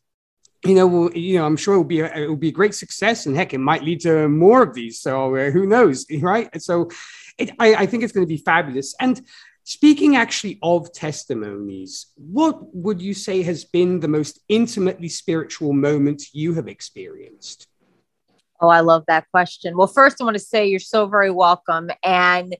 You 0.66 0.76
know, 0.76 0.88
we'll, 0.88 1.16
you 1.16 1.38
know, 1.38 1.46
I'm 1.46 1.56
sure 1.56 1.76
it'll 1.76 1.86
be 1.86 2.02
a, 2.02 2.14
it'll 2.14 2.36
be 2.36 2.50
a 2.50 2.52
great 2.52 2.76
success, 2.76 3.26
and 3.26 3.34
heck, 3.34 3.54
it 3.54 3.60
might 3.60 3.82
lead 3.82 4.02
to 4.02 4.28
more 4.28 4.62
of 4.62 4.74
these. 4.74 5.00
So 5.00 5.34
uh, 5.34 5.52
who 5.52 5.66
knows, 5.66 6.06
right? 6.22 6.50
So, 6.62 6.90
it, 7.38 7.52
I, 7.58 7.76
I 7.76 7.86
think 7.86 8.04
it's 8.04 8.12
going 8.12 8.28
to 8.28 8.30
be 8.30 8.44
fabulous. 8.44 8.94
And 9.00 9.22
Speaking 9.70 10.16
actually 10.16 10.58
of 10.64 10.92
testimonies, 10.94 12.08
what 12.16 12.76
would 12.76 13.00
you 13.00 13.14
say 13.14 13.44
has 13.44 13.66
been 13.66 14.00
the 14.00 14.08
most 14.08 14.40
intimately 14.50 15.10
spiritual 15.10 15.74
moment 15.74 16.24
you 16.34 16.56
have 16.56 16.68
experienced? 16.68 17.69
Oh, 18.62 18.70
I 18.70 18.82
love 18.82 19.04
that 19.08 19.26
question. 19.32 19.78
Well, 19.78 19.88
first, 19.88 20.20
I 20.20 20.24
want 20.26 20.36
to 20.36 20.44
say 20.44 20.68
you're 20.68 20.80
so 20.80 21.08
very 21.08 21.32
welcome. 21.32 21.90
And 22.04 22.56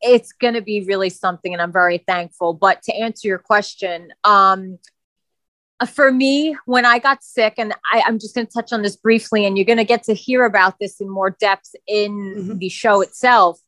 it's 0.00 0.32
going 0.32 0.54
to 0.54 0.62
be 0.62 0.84
really 0.84 1.10
something, 1.10 1.52
and 1.52 1.62
I'm 1.62 1.72
very 1.72 1.98
thankful. 1.98 2.52
But 2.54 2.82
to 2.82 2.94
answer 2.94 3.28
your 3.28 3.38
question, 3.38 4.12
um, 4.24 4.78
for 5.92 6.10
me, 6.10 6.56
when 6.66 6.84
I 6.84 6.98
got 6.98 7.22
sick, 7.22 7.54
and 7.58 7.74
I, 7.92 8.02
am 8.06 8.18
just 8.18 8.34
going 8.34 8.46
to 8.46 8.52
touch 8.52 8.72
on 8.72 8.82
this 8.82 8.96
briefly, 8.96 9.44
and 9.44 9.56
you're 9.56 9.64
going 9.64 9.78
to 9.78 9.84
get 9.84 10.04
to 10.04 10.14
hear 10.14 10.44
about 10.44 10.78
this 10.78 11.00
in 11.00 11.08
more 11.08 11.30
depth 11.30 11.74
in 11.86 12.12
mm-hmm. 12.12 12.58
the 12.58 12.68
show 12.68 13.00
itself. 13.00 13.58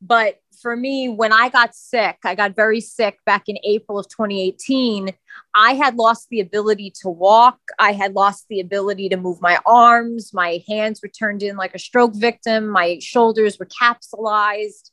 But 0.00 0.40
for 0.60 0.76
me, 0.76 1.08
when 1.08 1.32
I 1.32 1.48
got 1.48 1.74
sick, 1.74 2.18
I 2.24 2.34
got 2.34 2.56
very 2.56 2.80
sick 2.80 3.18
back 3.26 3.44
in 3.48 3.58
April 3.64 3.98
of 3.98 4.08
2018. 4.08 5.10
I 5.54 5.74
had 5.74 5.96
lost 5.96 6.28
the 6.30 6.40
ability 6.40 6.92
to 7.02 7.08
walk. 7.08 7.58
I 7.78 7.92
had 7.92 8.14
lost 8.14 8.46
the 8.48 8.60
ability 8.60 9.08
to 9.10 9.16
move 9.16 9.40
my 9.40 9.58
arms. 9.66 10.32
My 10.32 10.62
hands 10.68 11.00
were 11.02 11.08
turned 11.08 11.42
in 11.42 11.56
like 11.56 11.74
a 11.74 11.78
stroke 11.78 12.14
victim. 12.14 12.68
My 12.68 12.98
shoulders 13.00 13.58
were 13.58 13.66
capsulized. 13.66 14.90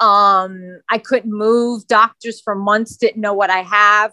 Um, 0.00 0.80
I 0.90 0.98
couldn't 0.98 1.32
move. 1.32 1.86
Doctors 1.86 2.40
for 2.40 2.54
months 2.54 2.96
didn't 2.96 3.20
know 3.20 3.34
what 3.34 3.50
I 3.50 3.62
have. 3.62 4.12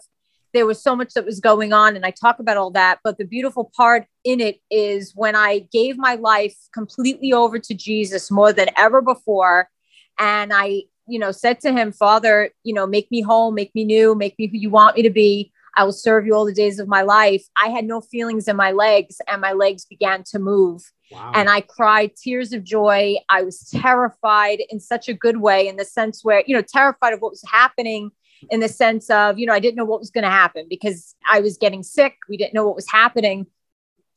There 0.54 0.66
was 0.66 0.82
so 0.82 0.94
much 0.94 1.14
that 1.14 1.24
was 1.24 1.40
going 1.40 1.72
on, 1.72 1.96
and 1.96 2.04
I 2.04 2.10
talk 2.10 2.38
about 2.38 2.58
all 2.58 2.70
that. 2.72 2.98
But 3.02 3.16
the 3.16 3.24
beautiful 3.24 3.72
part 3.74 4.06
in 4.22 4.40
it 4.40 4.60
is 4.70 5.12
when 5.14 5.34
I 5.34 5.66
gave 5.72 5.96
my 5.96 6.16
life 6.16 6.56
completely 6.74 7.32
over 7.32 7.58
to 7.58 7.74
Jesus 7.74 8.30
more 8.30 8.52
than 8.52 8.68
ever 8.76 9.00
before 9.00 9.68
and 10.18 10.52
I, 10.54 10.84
you 11.06 11.18
know, 11.18 11.32
said 11.32 11.60
to 11.60 11.72
him, 11.72 11.92
Father, 11.92 12.50
you 12.64 12.74
know, 12.74 12.86
make 12.86 13.10
me 13.10 13.20
whole, 13.20 13.52
make 13.52 13.74
me 13.74 13.84
new, 13.84 14.14
make 14.14 14.38
me 14.38 14.46
who 14.46 14.56
you 14.56 14.70
want 14.70 14.96
me 14.96 15.02
to 15.02 15.10
be. 15.10 15.52
I 15.76 15.84
will 15.84 15.92
serve 15.92 16.26
you 16.26 16.34
all 16.34 16.44
the 16.44 16.52
days 16.52 16.78
of 16.78 16.86
my 16.86 17.02
life. 17.02 17.46
I 17.56 17.68
had 17.68 17.86
no 17.86 18.00
feelings 18.00 18.46
in 18.46 18.56
my 18.56 18.72
legs, 18.72 19.20
and 19.26 19.40
my 19.40 19.52
legs 19.52 19.86
began 19.86 20.22
to 20.24 20.38
move. 20.38 20.82
Wow. 21.10 21.32
And 21.34 21.48
I 21.48 21.62
cried 21.62 22.14
tears 22.16 22.52
of 22.52 22.62
joy. 22.62 23.16
I 23.28 23.42
was 23.42 23.68
terrified 23.70 24.60
in 24.68 24.80
such 24.80 25.08
a 25.08 25.14
good 25.14 25.38
way, 25.38 25.68
in 25.68 25.76
the 25.76 25.84
sense 25.84 26.24
where, 26.24 26.42
you 26.46 26.54
know, 26.54 26.62
terrified 26.62 27.14
of 27.14 27.20
what 27.20 27.32
was 27.32 27.44
happening, 27.50 28.10
in 28.50 28.60
the 28.60 28.68
sense 28.68 29.08
of, 29.08 29.38
you 29.38 29.46
know, 29.46 29.52
I 29.52 29.60
didn't 29.60 29.76
know 29.76 29.84
what 29.84 30.00
was 30.00 30.10
going 30.10 30.24
to 30.24 30.30
happen 30.30 30.66
because 30.68 31.14
I 31.30 31.40
was 31.40 31.56
getting 31.56 31.82
sick. 31.82 32.16
We 32.28 32.36
didn't 32.36 32.54
know 32.54 32.66
what 32.66 32.76
was 32.76 32.90
happening. 32.90 33.46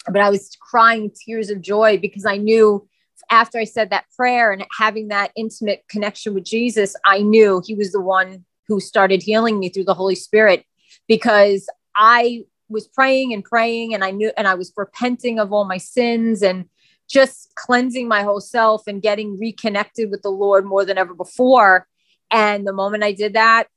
But 0.07 0.21
I 0.21 0.29
was 0.29 0.55
crying 0.59 1.11
tears 1.25 1.49
of 1.49 1.61
joy 1.61 1.97
because 1.97 2.25
I 2.25 2.37
knew 2.37 2.87
after 3.29 3.57
I 3.57 3.63
said 3.63 3.89
that 3.89 4.05
prayer 4.15 4.51
and 4.51 4.65
having 4.77 5.09
that 5.09 5.31
intimate 5.35 5.83
connection 5.89 6.33
with 6.33 6.43
Jesus, 6.43 6.95
I 7.05 7.19
knew 7.21 7.61
he 7.65 7.75
was 7.75 7.91
the 7.91 8.01
one 8.01 8.45
who 8.67 8.79
started 8.79 9.21
healing 9.21 9.59
me 9.59 9.69
through 9.69 9.85
the 9.85 9.93
Holy 9.93 10.15
Spirit 10.15 10.65
because 11.07 11.67
I 11.95 12.43
was 12.69 12.87
praying 12.87 13.33
and 13.33 13.43
praying 13.43 13.93
and 13.93 14.03
I 14.03 14.11
knew 14.11 14.31
and 14.37 14.47
I 14.47 14.55
was 14.55 14.73
repenting 14.75 15.39
of 15.39 15.53
all 15.53 15.65
my 15.65 15.77
sins 15.77 16.41
and 16.41 16.65
just 17.07 17.53
cleansing 17.55 18.07
my 18.07 18.23
whole 18.23 18.41
self 18.41 18.87
and 18.87 19.01
getting 19.01 19.37
reconnected 19.37 20.09
with 20.09 20.23
the 20.23 20.29
Lord 20.29 20.65
more 20.65 20.83
than 20.83 20.97
ever 20.97 21.13
before. 21.13 21.87
And 22.31 22.65
the 22.65 22.73
moment 22.73 23.03
I 23.03 23.11
did 23.11 23.33
that, 23.33 23.67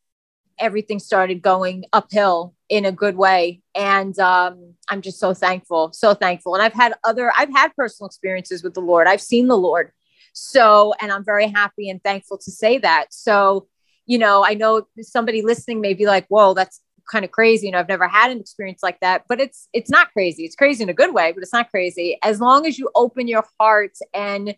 everything 0.58 0.98
started 0.98 1.42
going 1.42 1.84
uphill 1.92 2.54
in 2.68 2.84
a 2.84 2.92
good 2.92 3.16
way. 3.16 3.62
And 3.74 4.18
um, 4.18 4.74
i'm 4.88 5.02
just 5.02 5.18
so 5.18 5.34
thankful 5.34 5.92
so 5.92 6.14
thankful. 6.14 6.54
And 6.54 6.62
i've 6.62 6.72
had 6.72 6.94
other 7.04 7.32
i've 7.36 7.50
had 7.50 7.74
personal 7.76 8.06
experiences 8.06 8.62
with 8.62 8.74
the 8.74 8.80
lord. 8.80 9.06
I've 9.06 9.20
seen 9.20 9.48
the 9.48 9.56
lord. 9.56 9.92
So 10.32 10.94
and 11.00 11.10
i'm 11.12 11.24
very 11.24 11.48
happy 11.48 11.88
and 11.88 12.02
thankful 12.02 12.38
to 12.38 12.50
say 12.50 12.78
that. 12.78 13.06
So 13.12 13.68
you 14.06 14.18
know 14.18 14.44
i 14.44 14.54
know 14.54 14.86
somebody 15.00 15.42
listening 15.42 15.80
may 15.80 15.94
be 15.94 16.06
like 16.06 16.26
whoa 16.28 16.54
that's 16.54 16.80
kind 17.10 17.24
of 17.24 17.30
crazy 17.30 17.66
you 17.66 17.72
know 17.72 17.78
i've 17.78 17.88
never 17.88 18.08
had 18.08 18.30
an 18.30 18.40
experience 18.40 18.82
like 18.82 19.00
that. 19.00 19.24
But 19.28 19.40
it's 19.40 19.68
it's 19.72 19.90
not 19.90 20.12
crazy. 20.12 20.44
It's 20.44 20.56
crazy 20.56 20.82
in 20.82 20.88
a 20.88 20.94
good 20.94 21.14
way 21.14 21.32
but 21.32 21.42
it's 21.42 21.52
not 21.52 21.70
crazy. 21.70 22.18
As 22.22 22.40
long 22.40 22.66
as 22.66 22.78
you 22.78 22.90
open 22.94 23.28
your 23.28 23.44
heart 23.58 23.96
and 24.14 24.54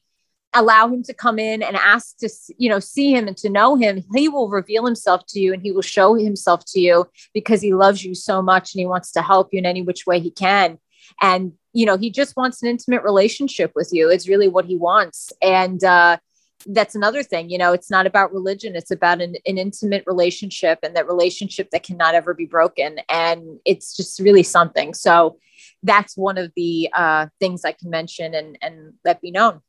allow 0.54 0.88
him 0.88 1.02
to 1.04 1.14
come 1.14 1.38
in 1.38 1.62
and 1.62 1.76
ask 1.76 2.16
to 2.18 2.28
you 2.58 2.68
know 2.68 2.80
see 2.80 3.14
him 3.14 3.28
and 3.28 3.36
to 3.36 3.48
know 3.48 3.76
him 3.76 4.02
he 4.14 4.28
will 4.28 4.48
reveal 4.48 4.84
himself 4.84 5.22
to 5.28 5.38
you 5.38 5.52
and 5.52 5.62
he 5.62 5.70
will 5.70 5.82
show 5.82 6.14
himself 6.14 6.64
to 6.66 6.80
you 6.80 7.06
because 7.32 7.60
he 7.60 7.72
loves 7.72 8.04
you 8.04 8.14
so 8.14 8.42
much 8.42 8.74
and 8.74 8.80
he 8.80 8.86
wants 8.86 9.12
to 9.12 9.22
help 9.22 9.48
you 9.52 9.58
in 9.58 9.66
any 9.66 9.82
which 9.82 10.06
way 10.06 10.18
he 10.18 10.30
can. 10.30 10.78
And 11.20 11.52
you 11.72 11.86
know 11.86 11.96
he 11.96 12.10
just 12.10 12.36
wants 12.36 12.62
an 12.62 12.68
intimate 12.68 13.02
relationship 13.02 13.72
with 13.74 13.90
you. 13.92 14.10
It's 14.10 14.28
really 14.28 14.48
what 14.48 14.64
he 14.64 14.76
wants. 14.76 15.32
And 15.40 15.82
uh 15.84 16.18
that's 16.66 16.94
another 16.94 17.22
thing 17.22 17.48
you 17.48 17.56
know 17.56 17.72
it's 17.72 17.90
not 17.90 18.06
about 18.06 18.32
religion. 18.32 18.74
It's 18.74 18.90
about 18.90 19.22
an, 19.22 19.36
an 19.46 19.56
intimate 19.56 20.02
relationship 20.06 20.80
and 20.82 20.96
that 20.96 21.06
relationship 21.06 21.70
that 21.70 21.84
cannot 21.84 22.14
ever 22.14 22.34
be 22.34 22.46
broken. 22.46 22.98
And 23.08 23.60
it's 23.64 23.96
just 23.96 24.18
really 24.18 24.42
something. 24.42 24.94
So 24.94 25.38
that's 25.82 26.16
one 26.16 26.38
of 26.38 26.52
the 26.56 26.90
uh, 26.92 27.26
things 27.38 27.64
i 27.64 27.72
can 27.72 27.90
mention 27.90 28.34
and 28.34 28.58
and 28.60 28.94
let 29.04 29.20
be 29.20 29.30
known 29.30 29.60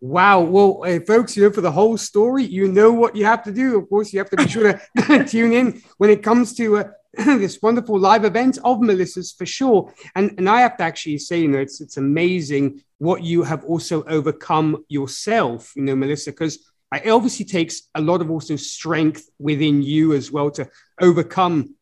Wow. 0.00 0.40
Well, 0.40 0.84
uh, 0.84 1.00
folks, 1.00 1.36
you 1.36 1.44
know, 1.44 1.50
for 1.50 1.60
the 1.60 1.72
whole 1.72 1.96
story, 1.96 2.44
you 2.44 2.68
know 2.68 2.92
what 2.92 3.16
you 3.16 3.24
have 3.24 3.42
to 3.44 3.52
do. 3.52 3.78
Of 3.78 3.88
course, 3.88 4.12
you 4.12 4.18
have 4.18 4.30
to 4.30 4.36
be 4.36 4.48
sure 4.48 4.80
to 5.08 5.24
tune 5.28 5.52
in 5.52 5.82
when 5.98 6.10
it 6.10 6.22
comes 6.22 6.54
to 6.54 6.78
uh, 6.78 6.84
this 7.16 7.60
wonderful 7.62 7.98
live 7.98 8.24
event 8.24 8.58
of 8.64 8.80
Melissa's 8.80 9.32
for 9.32 9.46
sure. 9.46 9.92
And, 10.14 10.34
and 10.38 10.48
I 10.48 10.60
have 10.60 10.76
to 10.78 10.84
actually 10.84 11.18
say, 11.18 11.40
you 11.40 11.48
know, 11.48 11.58
it's, 11.58 11.80
it's 11.80 11.96
amazing 11.96 12.82
what 12.98 13.22
you 13.22 13.42
have 13.42 13.64
also 13.64 14.02
overcome 14.04 14.84
yourself, 14.88 15.72
you 15.76 15.82
know, 15.82 15.96
Melissa, 15.96 16.30
because 16.30 16.58
it 16.92 17.10
obviously 17.10 17.44
takes 17.44 17.88
a 17.94 18.00
lot 18.00 18.20
of 18.20 18.30
also 18.30 18.56
strength 18.56 19.28
within 19.38 19.82
you 19.82 20.12
as 20.12 20.30
well 20.30 20.50
to 20.52 20.68
overcome 21.00 21.73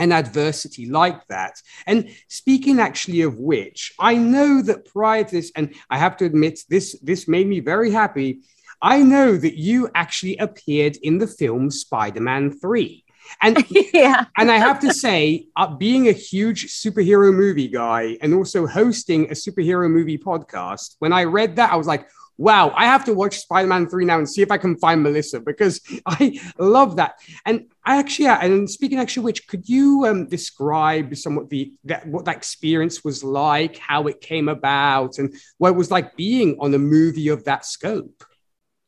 an 0.00 0.12
adversity 0.12 0.86
like 0.86 1.24
that. 1.28 1.62
And 1.86 2.10
speaking 2.26 2.80
actually 2.80 3.20
of 3.20 3.38
which, 3.38 3.92
I 3.98 4.14
know 4.16 4.62
that 4.62 4.86
prior 4.86 5.22
to 5.22 5.30
this, 5.30 5.52
and 5.54 5.74
I 5.90 5.98
have 5.98 6.16
to 6.16 6.24
admit, 6.24 6.64
this 6.68 6.98
this 7.02 7.28
made 7.28 7.46
me 7.46 7.60
very 7.60 7.92
happy. 7.92 8.40
I 8.82 9.02
know 9.02 9.36
that 9.36 9.56
you 9.58 9.90
actually 9.94 10.38
appeared 10.38 10.96
in 11.02 11.18
the 11.18 11.26
film 11.26 11.70
Spider-Man 11.70 12.58
3. 12.58 13.04
And 13.42 13.64
yeah. 13.92 14.24
and 14.38 14.50
I 14.50 14.56
have 14.56 14.80
to 14.80 14.92
say, 14.92 15.46
uh, 15.54 15.76
being 15.76 16.08
a 16.08 16.12
huge 16.12 16.68
superhero 16.68 17.32
movie 17.32 17.68
guy 17.68 18.16
and 18.22 18.32
also 18.34 18.66
hosting 18.66 19.26
a 19.26 19.34
superhero 19.34 19.88
movie 19.90 20.18
podcast, 20.18 20.96
when 20.98 21.12
I 21.12 21.24
read 21.24 21.56
that, 21.56 21.72
I 21.72 21.76
was 21.76 21.86
like, 21.86 22.08
wow, 22.40 22.72
I 22.74 22.86
have 22.86 23.04
to 23.04 23.12
watch 23.12 23.38
Spider 23.38 23.68
Man 23.68 23.86
3 23.86 24.06
now 24.06 24.16
and 24.16 24.28
see 24.28 24.40
if 24.40 24.50
I 24.50 24.56
can 24.56 24.78
find 24.78 25.02
Melissa 25.02 25.40
because 25.40 25.82
I 26.06 26.40
love 26.58 26.96
that. 26.96 27.16
And 27.44 27.66
I 27.84 27.98
actually, 27.98 28.28
and 28.28 28.68
speaking 28.68 28.98
actually, 28.98 29.24
which 29.24 29.46
could 29.46 29.68
you 29.68 30.06
um, 30.06 30.26
describe 30.26 31.14
somewhat 31.16 31.50
the 31.50 31.74
that, 31.84 32.06
what 32.06 32.24
that 32.24 32.36
experience 32.36 33.04
was 33.04 33.22
like, 33.22 33.76
how 33.76 34.06
it 34.06 34.22
came 34.22 34.48
about, 34.48 35.18
and 35.18 35.34
what 35.58 35.70
it 35.70 35.76
was 35.76 35.90
like 35.90 36.16
being 36.16 36.56
on 36.60 36.72
a 36.72 36.78
movie 36.78 37.28
of 37.28 37.44
that 37.44 37.66
scope? 37.66 38.24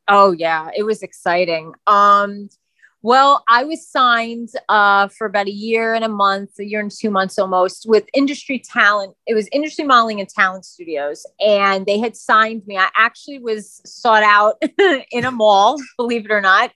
Oh 0.07 0.31
yeah, 0.31 0.69
it 0.75 0.83
was 0.83 1.03
exciting. 1.03 1.73
Um, 1.85 2.49
well, 3.03 3.43
I 3.49 3.65
was 3.65 3.85
signed 3.85 4.49
uh, 4.69 5.09
for 5.09 5.27
about 5.27 5.47
a 5.47 5.51
year 5.51 5.93
and 5.93 6.05
a 6.05 6.09
month, 6.09 6.51
a 6.57 6.63
year 6.63 6.79
and 6.79 6.89
two 6.89 7.11
months 7.11 7.37
almost, 7.37 7.85
with 7.85 8.05
Industry 8.13 8.59
Talent. 8.59 9.13
It 9.27 9.33
was 9.33 9.49
Industry 9.51 9.83
Modeling 9.83 10.21
and 10.21 10.29
Talent 10.29 10.63
Studios, 10.63 11.25
and 11.41 11.85
they 11.85 11.99
had 11.99 12.15
signed 12.15 12.65
me. 12.65 12.77
I 12.77 12.87
actually 12.95 13.39
was 13.39 13.81
sought 13.85 14.23
out 14.23 14.55
in 15.11 15.25
a 15.25 15.31
mall, 15.31 15.77
believe 15.97 16.23
it 16.23 16.31
or 16.31 16.39
not. 16.39 16.71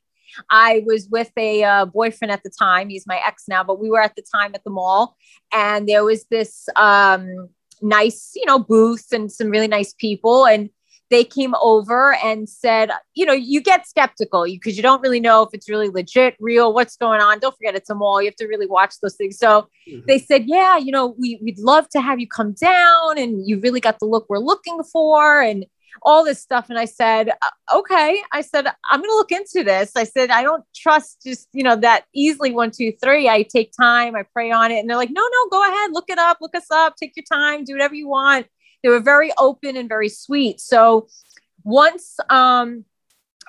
I 0.51 0.83
was 0.85 1.07
with 1.09 1.31
a 1.37 1.63
uh, 1.63 1.85
boyfriend 1.85 2.33
at 2.33 2.43
the 2.43 2.51
time. 2.59 2.89
He's 2.89 3.07
my 3.07 3.21
ex 3.25 3.45
now, 3.47 3.63
but 3.63 3.79
we 3.79 3.89
were 3.89 4.01
at 4.01 4.17
the 4.17 4.23
time 4.35 4.51
at 4.53 4.65
the 4.65 4.69
mall, 4.69 5.15
and 5.53 5.87
there 5.87 6.03
was 6.03 6.25
this 6.25 6.67
um, 6.75 7.47
nice, 7.81 8.33
you 8.35 8.45
know, 8.45 8.59
booth 8.59 9.13
and 9.13 9.31
some 9.31 9.49
really 9.49 9.69
nice 9.69 9.93
people. 9.93 10.45
And 10.45 10.71
they 11.09 11.23
came 11.23 11.55
over 11.61 12.15
and 12.15 12.49
said, 12.49 12.91
you 13.13 13.25
know, 13.25 13.33
you 13.33 13.61
get 13.61 13.87
skeptical 13.87 14.43
because 14.45 14.75
you 14.75 14.83
don't 14.83 15.01
really 15.01 15.19
know 15.19 15.43
if 15.43 15.49
it's 15.53 15.69
really 15.69 15.89
legit, 15.89 16.35
real, 16.39 16.73
what's 16.73 16.97
going 16.97 17.21
on. 17.21 17.39
Don't 17.39 17.55
forget 17.55 17.75
it's 17.75 17.89
a 17.89 17.95
mall. 17.95 18.21
You 18.21 18.27
have 18.27 18.35
to 18.37 18.47
really 18.47 18.67
watch 18.67 18.95
those 19.01 19.15
things. 19.15 19.37
So 19.37 19.69
Mhm. 19.87 20.05
they 20.05 20.19
said, 20.19 20.47
yeah, 20.47 20.77
you 20.77 20.91
know, 20.91 21.15
we, 21.17 21.39
we'd 21.41 21.59
love 21.59 21.87
to 21.89 22.01
have 22.01 22.19
you 22.19 22.27
come 22.27 22.53
down 22.53 23.17
and 23.17 23.47
you 23.47 23.59
really 23.59 23.79
got 23.79 23.99
the 23.99 24.05
look 24.05 24.25
we're 24.29 24.39
looking 24.39 24.83
for 24.83 25.41
and 25.41 25.65
all 26.03 26.23
this 26.23 26.39
stuff. 26.39 26.69
And 26.69 26.77
I 26.77 26.85
said, 26.85 27.29
"Uh, 27.41 27.77
okay. 27.79 28.21
I 28.31 28.41
said, 28.41 28.67
I'm 28.91 28.99
going 28.99 29.09
to 29.09 29.15
look 29.15 29.31
into 29.31 29.63
this. 29.63 29.93
I 29.95 30.03
said, 30.03 30.29
I 30.29 30.43
don't 30.43 30.63
trust 30.75 31.23
just, 31.25 31.47
you 31.53 31.63
know, 31.63 31.75
that 31.77 32.05
easily 32.13 32.51
one, 32.51 32.69
two, 32.69 32.93
three. 33.01 33.27
I 33.27 33.41
take 33.41 33.71
time, 33.71 34.15
I 34.15 34.23
pray 34.31 34.51
on 34.51 34.71
it. 34.71 34.77
And 34.77 34.87
they're 34.89 34.95
like, 34.97 35.09
no, 35.09 35.21
no, 35.21 35.49
go 35.49 35.67
ahead, 35.67 35.91
look 35.93 36.05
it 36.09 36.19
up, 36.19 36.37
look 36.39 36.53
us 36.53 36.69
up, 36.69 36.95
take 36.97 37.13
your 37.15 37.25
time, 37.31 37.63
do 37.63 37.73
whatever 37.73 37.95
you 37.95 38.07
want 38.07 38.45
they 38.83 38.89
were 38.89 38.99
very 38.99 39.31
open 39.37 39.77
and 39.77 39.89
very 39.89 40.09
sweet. 40.09 40.59
So 40.59 41.07
once 41.63 42.17
um, 42.29 42.85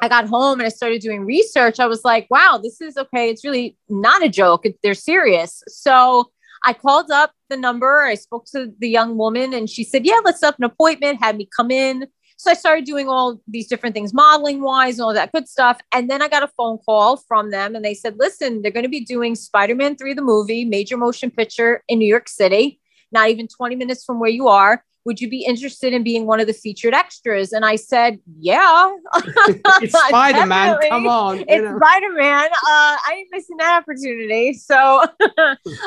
I 0.00 0.08
got 0.08 0.26
home 0.26 0.60
and 0.60 0.66
I 0.66 0.70
started 0.70 1.00
doing 1.00 1.24
research, 1.24 1.80
I 1.80 1.86
was 1.86 2.04
like, 2.04 2.26
wow, 2.30 2.60
this 2.62 2.80
is 2.80 2.96
okay. 2.96 3.30
It's 3.30 3.44
really 3.44 3.76
not 3.88 4.24
a 4.24 4.28
joke. 4.28 4.64
They're 4.82 4.94
serious. 4.94 5.62
So 5.68 6.30
I 6.64 6.72
called 6.72 7.10
up 7.10 7.32
the 7.48 7.56
number. 7.56 8.02
I 8.02 8.14
spoke 8.14 8.46
to 8.52 8.72
the 8.78 8.88
young 8.88 9.16
woman 9.16 9.54
and 9.54 9.68
she 9.68 9.84
said, 9.84 10.04
yeah, 10.04 10.20
let's 10.24 10.40
set 10.40 10.48
up 10.48 10.58
an 10.58 10.64
appointment, 10.64 11.22
had 11.22 11.36
me 11.36 11.48
come 11.54 11.70
in. 11.70 12.06
So 12.36 12.52
I 12.52 12.54
started 12.54 12.84
doing 12.84 13.08
all 13.08 13.40
these 13.48 13.66
different 13.66 13.96
things, 13.96 14.14
modeling 14.14 14.62
wise, 14.62 14.98
and 14.98 15.04
all 15.04 15.14
that 15.14 15.32
good 15.32 15.48
stuff. 15.48 15.80
And 15.92 16.08
then 16.08 16.22
I 16.22 16.28
got 16.28 16.44
a 16.44 16.48
phone 16.56 16.78
call 16.78 17.16
from 17.16 17.50
them 17.50 17.74
and 17.74 17.84
they 17.84 17.94
said, 17.94 18.14
listen, 18.16 18.62
they're 18.62 18.70
going 18.70 18.84
to 18.84 18.88
be 18.88 19.04
doing 19.04 19.34
Spider 19.34 19.74
Man 19.74 19.96
3, 19.96 20.14
the 20.14 20.22
movie, 20.22 20.64
major 20.64 20.96
motion 20.96 21.32
picture 21.32 21.82
in 21.88 21.98
New 21.98 22.06
York 22.06 22.28
City, 22.28 22.80
not 23.10 23.28
even 23.28 23.48
20 23.48 23.74
minutes 23.74 24.04
from 24.04 24.20
where 24.20 24.30
you 24.30 24.46
are 24.46 24.84
would 25.08 25.22
you 25.22 25.28
be 25.30 25.42
interested 25.42 25.94
in 25.94 26.02
being 26.02 26.26
one 26.26 26.38
of 26.38 26.46
the 26.46 26.52
featured 26.52 26.92
extras? 26.92 27.50
And 27.54 27.64
I 27.64 27.76
said, 27.76 28.20
yeah. 28.38 28.94
it's 29.16 29.98
Spider 30.08 30.44
Man. 30.44 30.76
Come 30.86 31.06
on. 31.06 31.38
It's. 31.48 31.66
Spider 31.66 32.12
Man. 32.12 32.44
Uh, 32.44 32.52
I 32.62 33.14
ain't 33.16 33.28
missing 33.32 33.56
that 33.56 33.80
opportunity. 33.82 34.52
So 34.52 34.76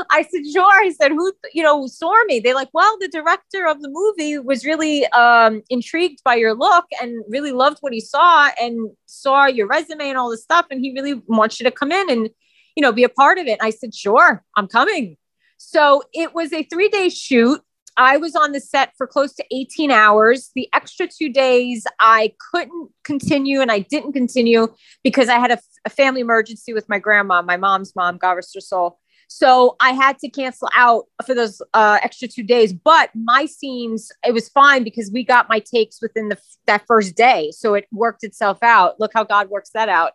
I 0.10 0.24
said, 0.24 0.42
sure. 0.52 0.64
I 0.66 0.92
said, 1.00 1.12
who, 1.12 1.32
you 1.54 1.62
know, 1.62 1.86
saw 1.86 2.16
me? 2.26 2.40
They're 2.40 2.56
like, 2.56 2.70
well, 2.74 2.98
the 3.00 3.10
director 3.10 3.68
of 3.68 3.84
the 3.84 3.90
movie 3.90 4.40
was 4.40 4.66
really 4.66 5.06
um, 5.10 5.62
intrigued 5.70 6.24
by 6.24 6.34
your 6.34 6.56
look 6.56 6.86
and 7.00 7.24
really 7.30 7.52
loved 7.52 7.78
what 7.82 7.94
he 7.94 8.00
saw 8.00 8.50
and 8.60 8.90
saw 9.06 9.46
your 9.46 9.68
resume 9.68 10.10
and 10.10 10.18
all 10.18 10.32
this 10.32 10.42
stuff. 10.42 10.66
And 10.72 10.82
he 10.82 10.94
really 10.94 11.22
wants 11.28 11.60
you 11.60 11.64
to 11.66 11.72
come 11.72 11.92
in 11.92 12.10
and, 12.10 12.28
you 12.76 12.82
know, 12.82 12.92
be 12.92 13.04
a 13.04 13.10
part 13.10 13.38
of 13.38 13.46
it. 13.46 13.60
And 13.60 13.62
I 13.62 13.70
said, 13.70 13.94
sure, 13.94 14.44
I'm 14.58 14.68
coming. 14.68 15.18
So 15.58 16.02
it 16.12 16.34
was 16.34 16.52
a 16.54 16.64
three 16.64 16.90
day 16.90 17.10
shoot. 17.10 17.62
I 17.98 18.18
was 18.18 18.36
on 18.36 18.52
the 18.52 18.60
set 18.60 18.94
for 18.98 19.06
close 19.06 19.34
to 19.36 19.46
18 19.52 19.92
hours. 19.92 20.52
The 20.56 20.70
extra 20.74 21.08
two 21.08 21.30
days 21.32 21.86
I 22.00 22.34
couldn't 22.52 22.90
continue 23.04 23.62
and 23.62 23.72
I 23.72 23.80
didn't 23.80 24.14
continue 24.14 24.68
because 25.04 25.30
I 25.30 25.40
had 25.40 25.52
a, 25.52 25.60
a 25.86 25.90
family 25.90 26.22
emergency 26.22 26.74
with 26.74 26.88
my 26.90 27.00
grandma, 27.00 27.42
my 27.42 27.58
mom's 27.58 27.96
mom, 27.96 28.18
God 28.18 28.34
rest 28.34 28.56
her 28.56 28.62
soul. 28.62 29.00
So 29.28 29.78
I 29.80 29.92
had 29.92 30.20
to 30.20 30.30
cancel 30.30 30.68
out 30.76 31.06
for 31.26 31.34
those 31.34 31.62
uh, 31.74 32.00
extra 32.04 32.28
two 32.28 32.44
days. 32.44 32.74
But 32.74 33.12
my 33.16 33.46
scenes, 33.46 34.12
it 34.28 34.34
was 34.34 34.50
fine 34.50 34.84
because 34.84 35.10
we 35.10 35.24
got 35.24 35.48
my 35.48 35.60
takes 35.60 36.02
within 36.02 36.28
the 36.28 36.38
that 36.68 36.84
first 36.86 37.16
day, 37.16 37.52
so 37.52 37.74
it 37.74 37.88
worked 37.94 38.26
itself 38.26 38.58
out. 38.62 39.00
Look 39.00 39.12
how 39.14 39.24
God 39.24 39.50
works 39.50 39.70
that 39.74 39.88
out. 39.88 40.12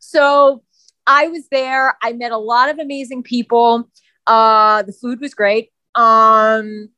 So 0.00 0.62
I 1.06 1.28
was 1.28 1.48
there. 1.50 1.96
I 2.02 2.12
met 2.12 2.30
a 2.30 2.36
lot 2.36 2.68
of 2.68 2.78
amazing 2.78 3.22
people. 3.22 3.90
Uh, 4.26 4.82
the 4.82 4.92
food 4.92 5.18
was 5.22 5.32
great. 5.32 5.70
Um, 5.94 6.90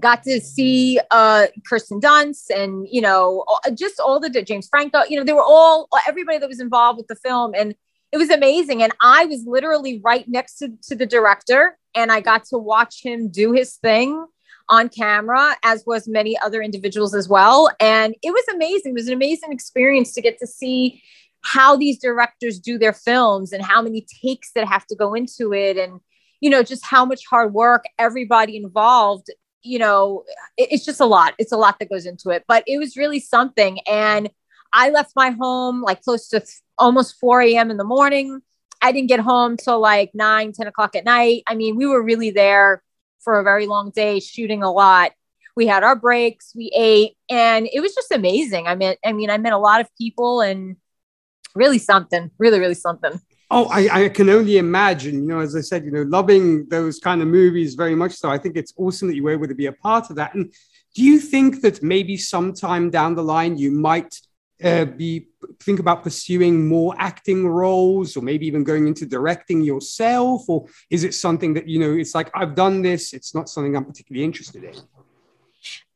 got 0.00 0.22
to 0.24 0.40
see 0.40 0.98
uh 1.10 1.46
Kirsten 1.68 2.00
Dunst 2.00 2.50
and 2.50 2.86
you 2.90 3.00
know 3.00 3.44
just 3.74 4.00
all 4.00 4.18
the 4.18 4.42
James 4.42 4.68
Franco 4.68 5.02
you 5.08 5.16
know 5.16 5.24
they 5.24 5.32
were 5.32 5.42
all 5.42 5.88
everybody 6.08 6.38
that 6.38 6.48
was 6.48 6.60
involved 6.60 6.98
with 6.98 7.06
the 7.06 7.16
film. 7.16 7.52
And 7.56 7.74
it 8.14 8.18
was 8.18 8.30
amazing. 8.30 8.80
And 8.80 8.92
I 9.00 9.24
was 9.24 9.44
literally 9.44 10.00
right 10.04 10.24
next 10.28 10.58
to, 10.58 10.68
to 10.84 10.94
the 10.94 11.04
director 11.04 11.76
and 11.96 12.12
I 12.12 12.20
got 12.20 12.44
to 12.46 12.58
watch 12.58 13.02
him 13.02 13.28
do 13.28 13.52
his 13.52 13.74
thing 13.74 14.24
on 14.68 14.88
camera 14.88 15.56
as 15.64 15.82
was 15.84 16.06
many 16.06 16.38
other 16.38 16.62
individuals 16.62 17.12
as 17.12 17.28
well. 17.28 17.70
And 17.80 18.14
it 18.22 18.30
was 18.30 18.44
amazing. 18.54 18.92
It 18.92 18.94
was 18.94 19.08
an 19.08 19.14
amazing 19.14 19.52
experience 19.52 20.12
to 20.14 20.22
get 20.22 20.38
to 20.38 20.46
see 20.46 21.02
how 21.42 21.76
these 21.76 21.98
directors 21.98 22.60
do 22.60 22.78
their 22.78 22.92
films 22.92 23.52
and 23.52 23.64
how 23.64 23.82
many 23.82 24.06
takes 24.22 24.52
that 24.52 24.68
have 24.68 24.86
to 24.86 24.94
go 24.94 25.12
into 25.12 25.52
it 25.52 25.76
and 25.76 26.00
you 26.40 26.48
know 26.48 26.62
just 26.62 26.86
how 26.86 27.04
much 27.04 27.26
hard 27.28 27.52
work 27.52 27.84
everybody 27.98 28.56
involved 28.56 29.28
you 29.64 29.78
know, 29.78 30.24
it- 30.56 30.68
it's 30.72 30.84
just 30.84 31.00
a 31.00 31.06
lot. 31.06 31.34
It's 31.38 31.52
a 31.52 31.56
lot 31.56 31.78
that 31.78 31.90
goes 31.90 32.06
into 32.06 32.30
it, 32.30 32.44
but 32.46 32.64
it 32.66 32.78
was 32.78 32.96
really 32.96 33.20
something. 33.20 33.80
And 33.88 34.30
I 34.72 34.90
left 34.90 35.12
my 35.16 35.30
home 35.30 35.82
like 35.82 36.02
close 36.02 36.28
to 36.28 36.40
th- 36.40 36.60
almost 36.78 37.18
4 37.20 37.42
a.m. 37.42 37.70
in 37.70 37.76
the 37.76 37.84
morning. 37.84 38.40
I 38.82 38.92
didn't 38.92 39.08
get 39.08 39.20
home 39.20 39.56
till 39.56 39.80
like 39.80 40.10
9, 40.14 40.52
10 40.52 40.66
o'clock 40.66 40.94
at 40.94 41.04
night. 41.04 41.42
I 41.46 41.54
mean, 41.54 41.76
we 41.76 41.86
were 41.86 42.02
really 42.02 42.30
there 42.30 42.82
for 43.20 43.38
a 43.40 43.44
very 43.44 43.66
long 43.66 43.90
day, 43.90 44.20
shooting 44.20 44.62
a 44.62 44.70
lot. 44.70 45.12
We 45.56 45.66
had 45.66 45.84
our 45.84 45.96
breaks, 45.96 46.52
we 46.54 46.70
ate, 46.74 47.16
and 47.30 47.68
it 47.72 47.80
was 47.80 47.94
just 47.94 48.10
amazing. 48.10 48.66
I 48.66 48.74
mean, 48.74 48.96
I 49.04 49.12
mean, 49.12 49.30
I 49.30 49.38
met 49.38 49.52
a 49.52 49.58
lot 49.58 49.80
of 49.80 49.88
people 49.96 50.40
and 50.40 50.76
really 51.54 51.78
something, 51.78 52.30
really, 52.38 52.58
really 52.60 52.74
something. 52.74 53.20
Oh, 53.50 53.66
I, 53.70 54.04
I 54.04 54.08
can 54.08 54.30
only 54.30 54.58
imagine, 54.58 55.14
you 55.14 55.28
know, 55.28 55.40
as 55.40 55.54
I 55.54 55.60
said, 55.60 55.84
you 55.84 55.90
know, 55.90 56.02
loving 56.02 56.66
those 56.68 56.98
kind 56.98 57.20
of 57.20 57.28
movies 57.28 57.74
very 57.74 57.94
much 57.94 58.12
so. 58.12 58.30
I 58.30 58.38
think 58.38 58.56
it's 58.56 58.72
awesome 58.76 59.08
that 59.08 59.14
you 59.14 59.22
were 59.22 59.32
able 59.32 59.48
to 59.48 59.54
be 59.54 59.66
a 59.66 59.72
part 59.72 60.10
of 60.10 60.16
that. 60.16 60.34
And 60.34 60.52
do 60.94 61.02
you 61.02 61.18
think 61.18 61.60
that 61.60 61.82
maybe 61.82 62.16
sometime 62.16 62.90
down 62.90 63.14
the 63.14 63.22
line 63.22 63.58
you 63.58 63.70
might 63.70 64.18
uh, 64.62 64.86
be 64.86 65.26
think 65.60 65.78
about 65.78 66.02
pursuing 66.02 66.66
more 66.66 66.94
acting 66.98 67.46
roles 67.46 68.16
or 68.16 68.22
maybe 68.22 68.46
even 68.46 68.64
going 68.64 68.86
into 68.86 69.04
directing 69.04 69.60
yourself? 69.60 70.48
Or 70.48 70.66
is 70.90 71.04
it 71.04 71.14
something 71.14 71.54
that, 71.54 71.68
you 71.68 71.78
know, 71.78 71.92
it's 71.92 72.14
like, 72.14 72.30
I've 72.34 72.54
done 72.54 72.80
this, 72.80 73.12
it's 73.12 73.34
not 73.34 73.48
something 73.48 73.76
I'm 73.76 73.84
particularly 73.84 74.24
interested 74.24 74.64
in? 74.64 74.74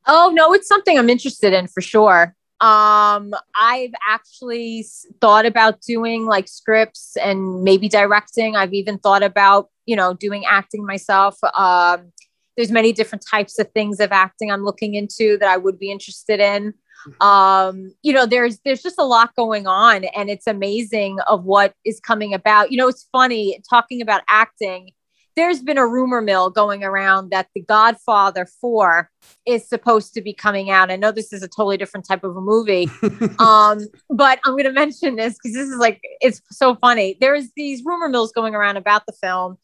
Oh 0.05 0.31
no, 0.33 0.53
it's 0.53 0.67
something 0.67 0.97
I'm 0.97 1.09
interested 1.09 1.53
in 1.53 1.67
for 1.67 1.81
sure. 1.81 2.35
Um, 2.61 3.33
I've 3.55 3.93
actually 4.07 4.85
thought 5.21 5.45
about 5.45 5.81
doing 5.81 6.25
like 6.25 6.47
scripts 6.47 7.15
and 7.15 7.63
maybe 7.63 7.87
directing. 7.87 8.55
I've 8.55 8.73
even 8.73 8.97
thought 8.97 9.23
about, 9.23 9.69
you 9.85 9.95
know, 9.95 10.13
doing 10.13 10.43
acting 10.45 10.85
myself. 10.85 11.37
Um, 11.55 12.11
there's 12.57 12.71
many 12.71 12.91
different 12.91 13.25
types 13.25 13.57
of 13.59 13.71
things 13.71 14.01
of 14.01 14.11
acting 14.11 14.51
I'm 14.51 14.65
looking 14.65 14.95
into 14.95 15.37
that 15.37 15.47
I 15.47 15.55
would 15.55 15.79
be 15.79 15.89
interested 15.89 16.41
in. 16.41 16.73
Um, 17.21 17.93
you 18.01 18.11
know, 18.11 18.25
there's 18.25 18.59
there's 18.65 18.83
just 18.83 18.99
a 18.99 19.05
lot 19.05 19.33
going 19.35 19.67
on, 19.67 20.03
and 20.03 20.29
it's 20.29 20.47
amazing 20.47 21.19
of 21.21 21.45
what 21.45 21.73
is 21.85 21.99
coming 21.99 22.33
about. 22.33 22.71
You 22.71 22.77
know, 22.77 22.89
it's 22.89 23.07
funny 23.11 23.61
talking 23.69 24.01
about 24.01 24.21
acting. 24.27 24.91
There's 25.35 25.61
been 25.61 25.77
a 25.77 25.87
rumor 25.87 26.21
mill 26.21 26.49
going 26.49 26.83
around 26.83 27.29
that 27.31 27.47
The 27.55 27.61
Godfather 27.61 28.45
4 28.45 29.09
is 29.45 29.67
supposed 29.67 30.13
to 30.13 30.21
be 30.21 30.33
coming 30.33 30.69
out. 30.69 30.91
I 30.91 30.95
know 30.95 31.11
this 31.11 31.31
is 31.31 31.43
a 31.43 31.47
totally 31.47 31.77
different 31.77 32.07
type 32.07 32.23
of 32.23 32.35
a 32.35 32.41
movie, 32.41 32.89
um, 33.39 33.87
but 34.09 34.39
I'm 34.43 34.53
going 34.53 34.65
to 34.65 34.71
mention 34.71 35.15
this 35.15 35.35
because 35.35 35.55
this 35.55 35.69
is 35.69 35.77
like 35.77 36.01
it's 36.21 36.41
so 36.51 36.75
funny. 36.75 37.17
There's 37.19 37.51
these 37.55 37.83
rumor 37.85 38.09
mills 38.09 38.31
going 38.31 38.55
around 38.55 38.77
about 38.77 39.05
the 39.05 39.13
film, 39.13 39.57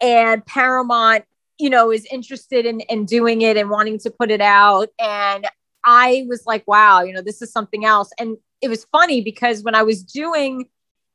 and 0.00 0.44
Paramount, 0.46 1.24
you 1.58 1.70
know, 1.70 1.90
is 1.90 2.06
interested 2.10 2.66
in 2.66 2.80
in 2.80 3.04
doing 3.04 3.42
it 3.42 3.56
and 3.56 3.70
wanting 3.70 3.98
to 4.00 4.10
put 4.10 4.30
it 4.30 4.40
out. 4.40 4.88
And 5.00 5.46
I 5.84 6.26
was 6.28 6.44
like, 6.46 6.64
wow, 6.66 7.02
you 7.02 7.12
know, 7.12 7.22
this 7.22 7.40
is 7.40 7.50
something 7.52 7.84
else. 7.84 8.10
And 8.18 8.36
it 8.60 8.68
was 8.68 8.84
funny 8.90 9.20
because 9.20 9.62
when 9.62 9.74
I 9.74 9.82
was 9.82 10.02
doing 10.02 10.68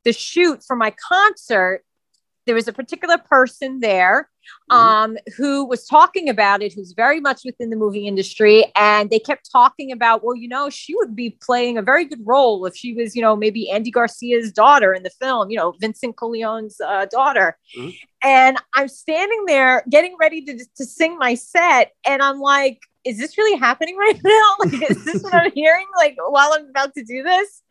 the 0.04 0.12
shoot 0.12 0.64
for 0.66 0.76
my 0.76 0.94
concert, 1.08 1.84
there 2.46 2.54
was 2.54 2.68
a 2.68 2.72
particular 2.72 3.18
person 3.18 3.80
there 3.80 4.28
um, 4.70 5.16
who 5.36 5.64
was 5.66 5.86
talking 5.86 6.28
about 6.28 6.62
it, 6.62 6.72
who's 6.72 6.92
very 6.92 7.20
much 7.20 7.42
within 7.44 7.70
the 7.70 7.76
movie 7.76 8.06
industry. 8.06 8.64
And 8.74 9.10
they 9.10 9.18
kept 9.18 9.50
talking 9.50 9.92
about, 9.92 10.24
well, 10.24 10.34
you 10.34 10.48
know, 10.48 10.70
she 10.70 10.94
would 10.96 11.14
be 11.14 11.36
playing 11.40 11.78
a 11.78 11.82
very 11.82 12.04
good 12.04 12.20
role 12.24 12.64
if 12.66 12.74
she 12.74 12.94
was, 12.94 13.14
you 13.14 13.22
know, 13.22 13.36
maybe 13.36 13.70
Andy 13.70 13.90
Garcia's 13.90 14.50
daughter 14.52 14.94
in 14.94 15.02
the 15.02 15.10
film, 15.10 15.50
you 15.50 15.56
know, 15.56 15.74
Vincent 15.80 16.16
Corleone's 16.16 16.80
uh, 16.80 17.06
daughter. 17.06 17.56
Mhm. 17.76 17.94
And 18.24 18.56
I'm 18.74 18.88
standing 18.88 19.44
there 19.46 19.84
getting 19.90 20.16
ready 20.18 20.44
to, 20.44 20.64
to 20.76 20.84
sing 20.84 21.18
my 21.18 21.34
set. 21.34 21.92
And 22.06 22.22
I'm 22.22 22.40
like, 22.40 22.80
is 23.04 23.18
this 23.18 23.36
really 23.36 23.58
happening 23.58 23.96
right 23.96 24.20
now? 24.24 24.54
Like, 24.60 24.90
is 24.90 25.04
this 25.04 25.22
what 25.22 25.34
I'm 25.34 25.52
hearing? 25.52 25.86
Like, 25.96 26.16
while 26.16 26.52
I'm 26.52 26.68
about 26.68 26.94
to 26.94 27.04
do 27.04 27.22
this? 27.22 27.62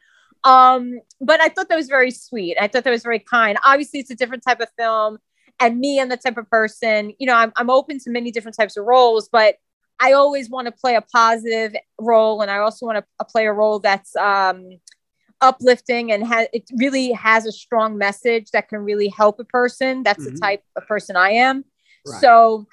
Um, 0.43 0.99
but 1.19 1.39
I 1.41 1.49
thought 1.49 1.69
that 1.69 1.75
was 1.75 1.88
very 1.88 2.12
sweet. 2.12 2.58
I 2.60 2.67
thought 2.67 2.84
that 2.84 2.89
was 2.91 3.04
very 3.04 3.19
kind. 3.19 3.58
Obviously, 3.63 3.99
it's 3.99 4.10
a 4.12 4.15
different 4.15 4.43
type 4.43 4.60
of 4.60 4.69
film 4.77 5.19
and 5.60 5.80
me 5.80 5.99
i'm 5.99 6.10
the 6.10 6.17
type 6.17 6.38
of 6.38 6.49
person 6.49 7.13
you 7.19 7.27
know 7.27 7.36
I'm, 7.36 7.51
I'm 7.56 7.69
open 7.69 7.99
to 7.99 8.10
many 8.10 8.32
different 8.32 8.58
types 8.58 8.77
of 8.77 8.86
roles 8.86 9.30
but 9.30 9.56
i 9.99 10.13
always 10.13 10.49
want 10.49 10.65
to 10.65 10.71
play 10.71 10.95
a 10.95 11.01
positive 11.01 11.75
role 11.99 12.41
and 12.41 12.49
i 12.49 12.58
also 12.58 12.86
want 12.86 12.97
to 13.19 13.25
play 13.25 13.45
a 13.45 13.54
role 13.54 13.80
that's 13.80 14.15
um 14.15 14.67
uplifting 15.39 16.12
and 16.12 16.25
ha- 16.25 16.47
it 16.54 16.63
really 16.77 17.12
has 17.12 17.45
a 17.45 17.51
strong 17.51 17.97
message 17.97 18.51
that 18.51 18.69
can 18.69 18.80
really 18.80 19.08
help 19.10 19.39
a 19.39 19.43
person 19.43 20.04
that's 20.04 20.25
the 20.25 20.32
Mhm. 20.32 20.41
type 20.41 20.63
of 20.75 20.88
person 20.88 21.15
i 21.15 21.32
am 21.32 21.65
Right. 22.06 22.21
so 22.21 22.65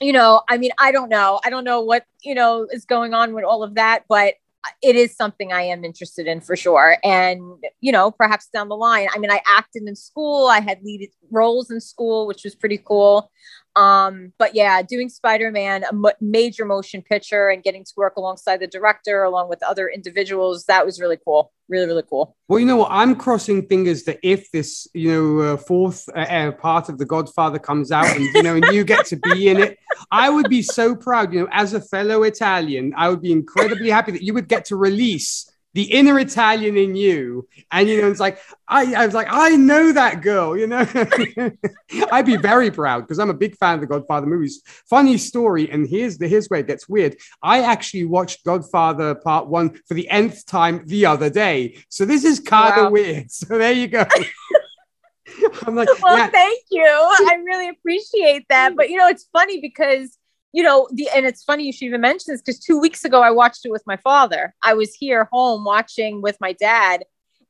you 0.00 0.12
know 0.12 0.42
i 0.48 0.56
mean 0.58 0.70
i 0.78 0.92
don't 0.92 1.08
know 1.08 1.40
i 1.44 1.50
don't 1.50 1.64
know 1.64 1.80
what 1.82 2.04
you 2.22 2.34
know 2.34 2.66
is 2.70 2.84
going 2.84 3.14
on 3.14 3.34
with 3.34 3.44
all 3.44 3.62
of 3.62 3.74
that 3.74 4.04
but 4.08 4.34
it 4.82 4.96
is 4.96 5.16
something 5.16 5.52
I 5.52 5.62
am 5.62 5.84
interested 5.84 6.26
in 6.26 6.40
for 6.40 6.56
sure. 6.56 6.98
And, 7.04 7.40
you 7.80 7.92
know, 7.92 8.10
perhaps 8.10 8.48
down 8.48 8.68
the 8.68 8.76
line, 8.76 9.08
I 9.14 9.18
mean, 9.18 9.30
I 9.30 9.40
acted 9.46 9.84
in 9.86 9.96
school, 9.96 10.48
I 10.48 10.60
had 10.60 10.82
lead 10.82 11.10
roles 11.30 11.70
in 11.70 11.80
school, 11.80 12.26
which 12.26 12.44
was 12.44 12.54
pretty 12.54 12.78
cool. 12.78 13.30
Um, 13.76 14.32
but 14.38 14.54
yeah, 14.54 14.80
doing 14.82 15.10
Spider 15.10 15.50
Man, 15.50 15.84
a 15.84 15.88
m- 15.88 16.06
major 16.20 16.64
motion 16.64 17.02
picture, 17.02 17.50
and 17.50 17.62
getting 17.62 17.84
to 17.84 17.92
work 17.96 18.16
alongside 18.16 18.58
the 18.58 18.66
director, 18.66 19.22
along 19.22 19.50
with 19.50 19.62
other 19.62 19.86
individuals, 19.88 20.64
that 20.64 20.86
was 20.86 20.98
really 20.98 21.18
cool. 21.22 21.52
Really, 21.68 21.86
really 21.86 22.04
cool. 22.08 22.36
Well, 22.48 22.58
you 22.58 22.64
know 22.64 22.76
what? 22.76 22.90
I'm 22.90 23.14
crossing 23.16 23.66
fingers 23.66 24.04
that 24.04 24.18
if 24.22 24.50
this, 24.50 24.88
you 24.94 25.12
know, 25.12 25.40
uh, 25.40 25.56
fourth 25.56 26.08
uh, 26.16 26.20
uh, 26.20 26.52
part 26.52 26.88
of 26.88 26.96
The 26.96 27.04
Godfather 27.04 27.58
comes 27.58 27.92
out, 27.92 28.06
and 28.06 28.24
you 28.34 28.42
know, 28.42 28.54
and 28.54 28.64
you 28.66 28.82
get 28.82 29.04
to 29.06 29.16
be 29.16 29.48
in 29.48 29.58
it, 29.58 29.78
I 30.10 30.30
would 30.30 30.48
be 30.48 30.62
so 30.62 30.96
proud. 30.96 31.34
You 31.34 31.40
know, 31.40 31.48
as 31.52 31.74
a 31.74 31.80
fellow 31.80 32.22
Italian, 32.22 32.94
I 32.96 33.10
would 33.10 33.20
be 33.20 33.32
incredibly 33.32 33.90
happy 33.90 34.12
that 34.12 34.22
you 34.22 34.32
would 34.32 34.48
get 34.48 34.64
to 34.66 34.76
release 34.76 35.50
the 35.76 35.92
inner 35.92 36.18
Italian 36.18 36.78
in 36.78 36.96
you. 36.96 37.46
And, 37.70 37.86
you 37.86 38.00
know, 38.00 38.10
it's 38.10 38.18
like, 38.18 38.38
I, 38.66 38.94
I 38.94 39.04
was 39.04 39.14
like, 39.14 39.26
I 39.30 39.50
know 39.56 39.92
that 39.92 40.22
girl, 40.22 40.56
you 40.56 40.66
know. 40.66 40.86
I'd 42.10 42.24
be 42.24 42.38
very 42.38 42.70
proud 42.70 43.02
because 43.02 43.18
I'm 43.18 43.28
a 43.28 43.34
big 43.34 43.58
fan 43.58 43.74
of 43.74 43.80
the 43.82 43.86
Godfather 43.86 44.26
movies. 44.26 44.62
Funny 44.88 45.18
story, 45.18 45.70
and 45.70 45.86
here's 45.86 46.16
the 46.16 46.28
here's 46.28 46.48
where 46.48 46.60
it 46.60 46.66
gets 46.66 46.88
weird. 46.88 47.16
I 47.42 47.60
actually 47.60 48.06
watched 48.06 48.42
Godfather 48.42 49.16
Part 49.16 49.48
One 49.48 49.78
for 49.86 49.92
the 49.92 50.08
nth 50.08 50.46
time 50.46 50.82
the 50.86 51.04
other 51.04 51.28
day. 51.28 51.76
So 51.90 52.06
this 52.06 52.24
is 52.24 52.40
oh, 52.40 52.48
kind 52.48 52.80
of 52.80 52.84
Wow. 52.86 52.90
weird. 52.92 53.30
So 53.30 53.58
there 53.58 53.72
you 53.72 53.88
go. 53.88 54.06
I'm 55.66 55.76
like, 55.76 55.88
Well, 56.02 56.16
yeah, 56.16 56.30
thank 56.30 56.62
you. 56.70 56.86
I 56.86 57.38
really 57.44 57.68
appreciate 57.68 58.46
that. 58.48 58.72
Mm. 58.72 58.76
But 58.76 58.88
you 58.88 58.96
know, 58.96 59.08
it's 59.08 59.28
funny 59.30 59.60
because 59.60 60.16
you 60.52 60.62
know 60.62 60.88
the 60.92 61.08
and 61.14 61.26
it's 61.26 61.44
funny 61.44 61.64
you 61.64 61.72
should 61.72 61.86
even 61.86 62.00
mention 62.00 62.32
this 62.32 62.42
because 62.42 62.58
two 62.58 62.78
weeks 62.78 63.04
ago 63.04 63.22
I 63.22 63.30
watched 63.30 63.64
it 63.64 63.70
with 63.70 63.82
my 63.86 63.96
father. 63.96 64.54
I 64.62 64.74
was 64.74 64.94
here 64.94 65.28
home 65.32 65.64
watching 65.64 66.22
with 66.22 66.36
my 66.40 66.52
dad, 66.52 67.04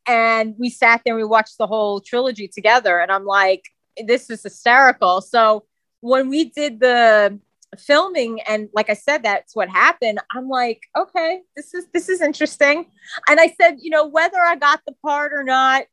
and 0.07 0.55
we 0.59 0.71
sat 0.71 1.03
there 1.05 1.15
and 1.15 1.23
we 1.23 1.29
watched 1.29 1.59
the 1.59 1.67
whole 1.67 2.01
trilogy 2.01 2.49
together. 2.49 2.99
And 2.99 3.11
I'm 3.13 3.25
like, 3.25 3.65
this 4.07 4.31
is 4.31 4.43
hysterical. 4.43 5.21
So 5.21 5.65
when 6.01 6.29
we 6.29 6.51
did 6.51 6.81
the 6.81 7.39
filming 7.79 8.41
and 8.43 8.69
like 8.73 8.89
I 8.89 8.95
said 8.95 9.23
that's 9.25 9.55
what 9.55 9.69
happened 9.69 10.19
I'm 10.33 10.49
like 10.49 10.81
okay 10.97 11.43
this 11.57 11.75
is 11.75 11.87
this 11.93 12.09
is 12.09 12.23
interesting 12.23 12.87
and 13.29 13.39
I 13.41 13.55
said 13.61 13.79
you 13.83 13.91
know 13.91 14.07
whether 14.07 14.39
I 14.39 14.55
got 14.55 14.81
the 14.87 14.95
part 15.03 15.33
or 15.35 15.43
not 15.43 15.85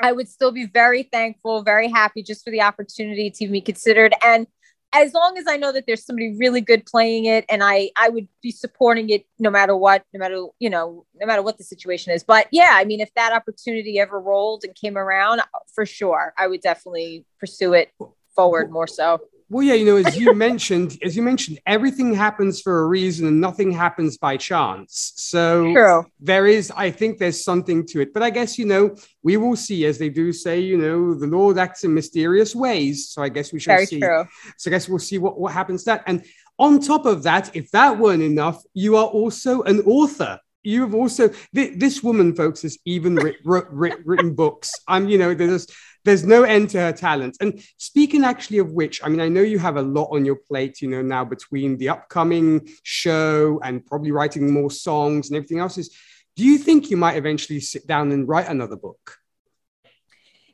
I 0.00 0.12
would 0.12 0.28
still 0.28 0.52
be 0.52 0.66
very 0.66 1.02
thankful, 1.02 1.62
very 1.62 1.88
happy 1.88 2.22
just 2.22 2.44
for 2.44 2.50
the 2.50 2.62
opportunity 2.62 3.30
to 3.30 3.48
be 3.48 3.60
considered. 3.60 4.14
And 4.24 4.46
as 4.94 5.12
long 5.12 5.36
as 5.36 5.44
I 5.46 5.56
know 5.56 5.72
that 5.72 5.84
there's 5.86 6.04
somebody 6.04 6.34
really 6.38 6.60
good 6.60 6.86
playing 6.86 7.26
it, 7.26 7.44
and 7.48 7.62
I 7.62 7.90
I 7.96 8.08
would 8.08 8.28
be 8.42 8.50
supporting 8.50 9.10
it 9.10 9.26
no 9.38 9.50
matter 9.50 9.76
what, 9.76 10.04
no 10.12 10.18
matter 10.18 10.46
you 10.58 10.70
know, 10.70 11.04
no 11.14 11.26
matter 11.26 11.42
what 11.42 11.58
the 11.58 11.64
situation 11.64 12.12
is. 12.12 12.24
But 12.24 12.46
yeah, 12.52 12.72
I 12.74 12.84
mean, 12.84 13.00
if 13.00 13.12
that 13.14 13.32
opportunity 13.32 13.98
ever 13.98 14.20
rolled 14.20 14.64
and 14.64 14.74
came 14.74 14.96
around, 14.96 15.42
for 15.74 15.84
sure, 15.84 16.32
I 16.38 16.46
would 16.46 16.60
definitely 16.60 17.24
pursue 17.38 17.74
it 17.74 17.92
forward 18.34 18.70
more 18.70 18.86
so. 18.86 19.20
Well, 19.50 19.62
yeah, 19.62 19.74
you 19.74 19.86
know, 19.86 19.96
as 19.96 20.18
you 20.18 20.34
mentioned, 20.34 20.98
as 21.02 21.16
you 21.16 21.22
mentioned, 21.22 21.58
everything 21.64 22.12
happens 22.12 22.60
for 22.60 22.80
a 22.80 22.86
reason 22.86 23.26
and 23.26 23.40
nothing 23.40 23.72
happens 23.72 24.18
by 24.18 24.36
chance. 24.36 25.14
So 25.16 25.72
True. 25.72 26.06
there 26.20 26.46
is, 26.46 26.70
I 26.76 26.90
think 26.90 27.16
there's 27.16 27.42
something 27.42 27.86
to 27.86 28.02
it. 28.02 28.12
But 28.12 28.22
I 28.22 28.28
guess, 28.28 28.58
you 28.58 28.66
know, 28.66 28.94
we 29.22 29.38
will 29.38 29.56
see, 29.56 29.86
as 29.86 29.96
they 29.96 30.10
do 30.10 30.34
say, 30.34 30.60
you 30.60 30.76
know, 30.76 31.14
the 31.14 31.26
Lord 31.26 31.56
acts 31.56 31.84
in 31.84 31.94
mysterious 31.94 32.54
ways. 32.54 33.08
So 33.08 33.22
I 33.22 33.30
guess 33.30 33.50
we 33.50 33.58
shall 33.58 33.76
Very 33.76 33.86
see. 33.86 34.00
true. 34.00 34.26
So 34.58 34.68
I 34.68 34.72
guess 34.72 34.86
we'll 34.86 34.98
see 34.98 35.16
what, 35.16 35.40
what 35.40 35.54
happens 35.54 35.84
to 35.84 35.92
that. 35.92 36.02
And 36.06 36.24
on 36.58 36.78
top 36.78 37.06
of 37.06 37.22
that, 37.22 37.56
if 37.56 37.70
that 37.70 37.98
weren't 37.98 38.22
enough, 38.22 38.62
you 38.74 38.96
are 38.96 39.06
also 39.06 39.62
an 39.62 39.80
author. 39.86 40.38
You 40.68 40.82
have 40.82 40.92
also 40.92 41.28
thi- 41.54 41.76
this 41.76 42.02
woman, 42.02 42.34
folks, 42.34 42.60
has 42.60 42.76
even 42.84 43.14
writ, 43.14 43.36
writ, 43.42 43.64
writ- 43.70 44.04
written 44.06 44.34
books. 44.34 44.70
I'm, 44.86 45.08
you 45.08 45.16
know, 45.16 45.32
there's 45.32 45.66
there's 46.04 46.26
no 46.26 46.42
end 46.42 46.68
to 46.70 46.80
her 46.80 46.92
talent. 46.92 47.38
And 47.40 47.62
speaking 47.78 48.22
actually 48.22 48.58
of 48.58 48.72
which, 48.72 49.00
I 49.02 49.08
mean, 49.08 49.22
I 49.22 49.28
know 49.28 49.40
you 49.40 49.58
have 49.58 49.78
a 49.78 49.82
lot 49.82 50.10
on 50.12 50.26
your 50.26 50.36
plate, 50.36 50.82
you 50.82 50.88
know, 50.88 51.00
now 51.00 51.24
between 51.24 51.78
the 51.78 51.88
upcoming 51.88 52.68
show 52.82 53.58
and 53.64 53.84
probably 53.84 54.10
writing 54.12 54.52
more 54.52 54.70
songs 54.70 55.30
and 55.30 55.38
everything 55.38 55.58
else. 55.58 55.78
Is 55.78 55.90
do 56.36 56.44
you 56.44 56.58
think 56.58 56.90
you 56.90 56.98
might 56.98 57.16
eventually 57.16 57.60
sit 57.60 57.86
down 57.86 58.12
and 58.12 58.28
write 58.28 58.48
another 58.48 58.76
book? 58.76 59.16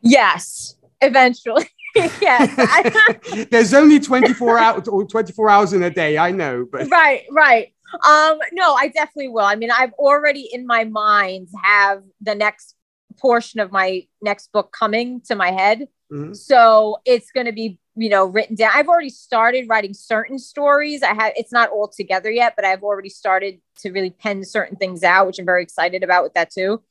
Yes, 0.00 0.76
eventually. 1.00 1.66
yes. 1.96 3.48
There's 3.50 3.74
only 3.74 3.98
24 3.98 4.58
hours 4.58 4.86
or 4.86 5.04
24 5.06 5.50
hours 5.50 5.72
in 5.72 5.82
a 5.82 5.90
day, 5.90 6.18
I 6.18 6.30
know, 6.30 6.66
but 6.70 6.88
right 6.88 7.24
right 7.32 7.73
um 8.04 8.38
no 8.52 8.74
i 8.74 8.88
definitely 8.88 9.28
will. 9.28 9.44
I 9.44 9.56
mean 9.56 9.70
i've 9.70 9.92
already 9.94 10.48
in 10.52 10.66
my 10.66 10.84
mind 10.84 11.48
have 11.62 12.02
the 12.20 12.34
next 12.34 12.74
portion 13.18 13.60
of 13.60 13.70
my 13.70 14.06
next 14.22 14.50
book 14.52 14.72
coming 14.72 15.20
to 15.28 15.34
my 15.34 15.50
head. 15.50 15.88
Mhm. 16.12 16.36
so 16.36 16.98
it's 17.04 17.30
going 17.30 17.46
to 17.46 17.52
be 17.52 17.78
you 17.96 18.08
know 18.10 18.24
written 18.26 18.56
down. 18.56 18.72
I've 18.74 18.88
already 18.88 19.08
started 19.10 19.66
writing 19.68 19.94
certain 19.94 20.38
stories. 20.38 21.02
I 21.02 21.14
have 21.14 21.32
it's 21.36 21.52
not 21.52 21.70
all 21.70 21.88
together 21.88 22.30
yet 22.30 22.54
but 22.56 22.64
i've 22.64 22.82
already 22.82 23.08
started 23.08 23.60
to 23.80 23.90
really 23.92 24.10
pen 24.10 24.44
certain 24.44 24.76
things 24.76 25.02
out 25.02 25.26
which 25.26 25.38
i'm 25.38 25.46
very 25.46 25.62
excited 25.62 26.02
about 26.02 26.22
with 26.24 26.34
that 26.34 26.50
too. 26.50 26.82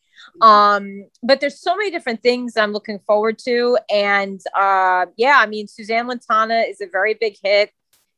Um 0.41 1.05
but 1.21 1.41
there's 1.41 1.59
so 1.59 1.75
many 1.75 1.91
different 1.91 2.21
things 2.23 2.55
i'm 2.57 2.71
looking 2.71 2.99
forward 3.05 3.37
to. 3.39 3.77
And 3.91 4.39
uh 4.55 5.05
yeah 5.17 5.37
i 5.39 5.45
mean 5.45 5.67
suzanne 5.67 6.07
lantana 6.07 6.59
is 6.71 6.79
a 6.81 6.87
very 6.87 7.13
big 7.13 7.35
hit 7.43 7.71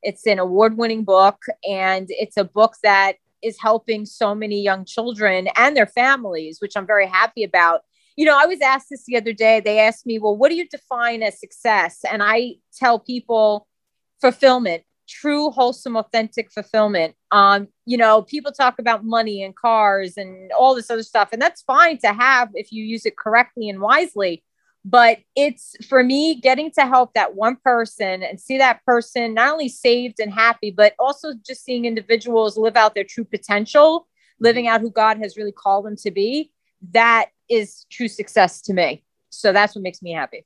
it's 0.05 0.27
an 0.27 0.37
award 0.37 0.77
winning 0.77 1.03
book, 1.03 1.43
and 1.67 2.05
it's 2.09 2.37
a 2.37 2.43
book 2.43 2.75
that 2.83 3.15
is 3.43 3.57
helping 3.59 4.05
so 4.05 4.35
many 4.35 4.61
young 4.61 4.85
children 4.85 5.49
and 5.55 5.75
their 5.75 5.87
families, 5.87 6.59
which 6.61 6.77
I'm 6.77 6.85
very 6.85 7.07
happy 7.07 7.43
about. 7.43 7.81
You 8.15 8.25
know, 8.25 8.37
I 8.39 8.45
was 8.45 8.61
asked 8.61 8.87
this 8.91 9.03
the 9.05 9.17
other 9.17 9.33
day. 9.33 9.59
They 9.59 9.79
asked 9.79 10.05
me, 10.05 10.19
Well, 10.19 10.37
what 10.37 10.49
do 10.49 10.55
you 10.55 10.67
define 10.67 11.23
as 11.23 11.39
success? 11.39 12.05
And 12.09 12.21
I 12.23 12.55
tell 12.77 12.99
people 12.99 13.67
fulfillment, 14.21 14.83
true, 15.09 15.49
wholesome, 15.49 15.97
authentic 15.97 16.51
fulfillment. 16.51 17.15
Um, 17.31 17.67
you 17.85 17.97
know, 17.97 18.21
people 18.21 18.51
talk 18.51 18.77
about 18.77 19.03
money 19.03 19.43
and 19.43 19.55
cars 19.55 20.17
and 20.17 20.51
all 20.51 20.75
this 20.75 20.91
other 20.91 21.03
stuff, 21.03 21.29
and 21.33 21.41
that's 21.41 21.63
fine 21.63 21.97
to 21.99 22.13
have 22.13 22.49
if 22.53 22.71
you 22.71 22.83
use 22.83 23.07
it 23.07 23.17
correctly 23.17 23.69
and 23.69 23.81
wisely 23.81 24.43
but 24.87 25.17
it's 25.35 25.75
for 25.87 26.03
me 26.03 26.39
getting 26.39 26.71
to 26.71 26.81
help 26.81 27.13
that 27.15 27.35
one 27.35 27.57
person 27.57 28.21
and 28.21 28.39
see 28.39 28.57
that 28.59 28.85
person 28.85 29.33
not 29.33 29.51
only 29.51 29.67
saved 29.67 30.19
and 30.19 30.31
happy 30.31 30.71
but 30.71 30.93
also 30.99 31.33
just 31.45 31.65
seeing 31.65 31.85
individuals 31.85 32.57
live 32.57 32.75
out 32.77 32.93
their 32.95 33.03
true 33.03 33.25
potential 33.25 34.01
mm-hmm. 34.01 34.45
living 34.45 34.67
out 34.67 34.81
who 34.81 34.91
god 34.91 35.17
has 35.17 35.35
really 35.35 35.51
called 35.51 35.85
them 35.85 35.95
to 35.95 36.11
be 36.11 36.51
that 36.91 37.27
is 37.49 37.85
true 37.91 38.07
success 38.07 38.61
to 38.61 38.73
me. 38.73 39.03
So 39.29 39.51
that's 39.51 39.75
what 39.75 39.83
makes 39.83 40.01
me 40.01 40.11
happy 40.13 40.45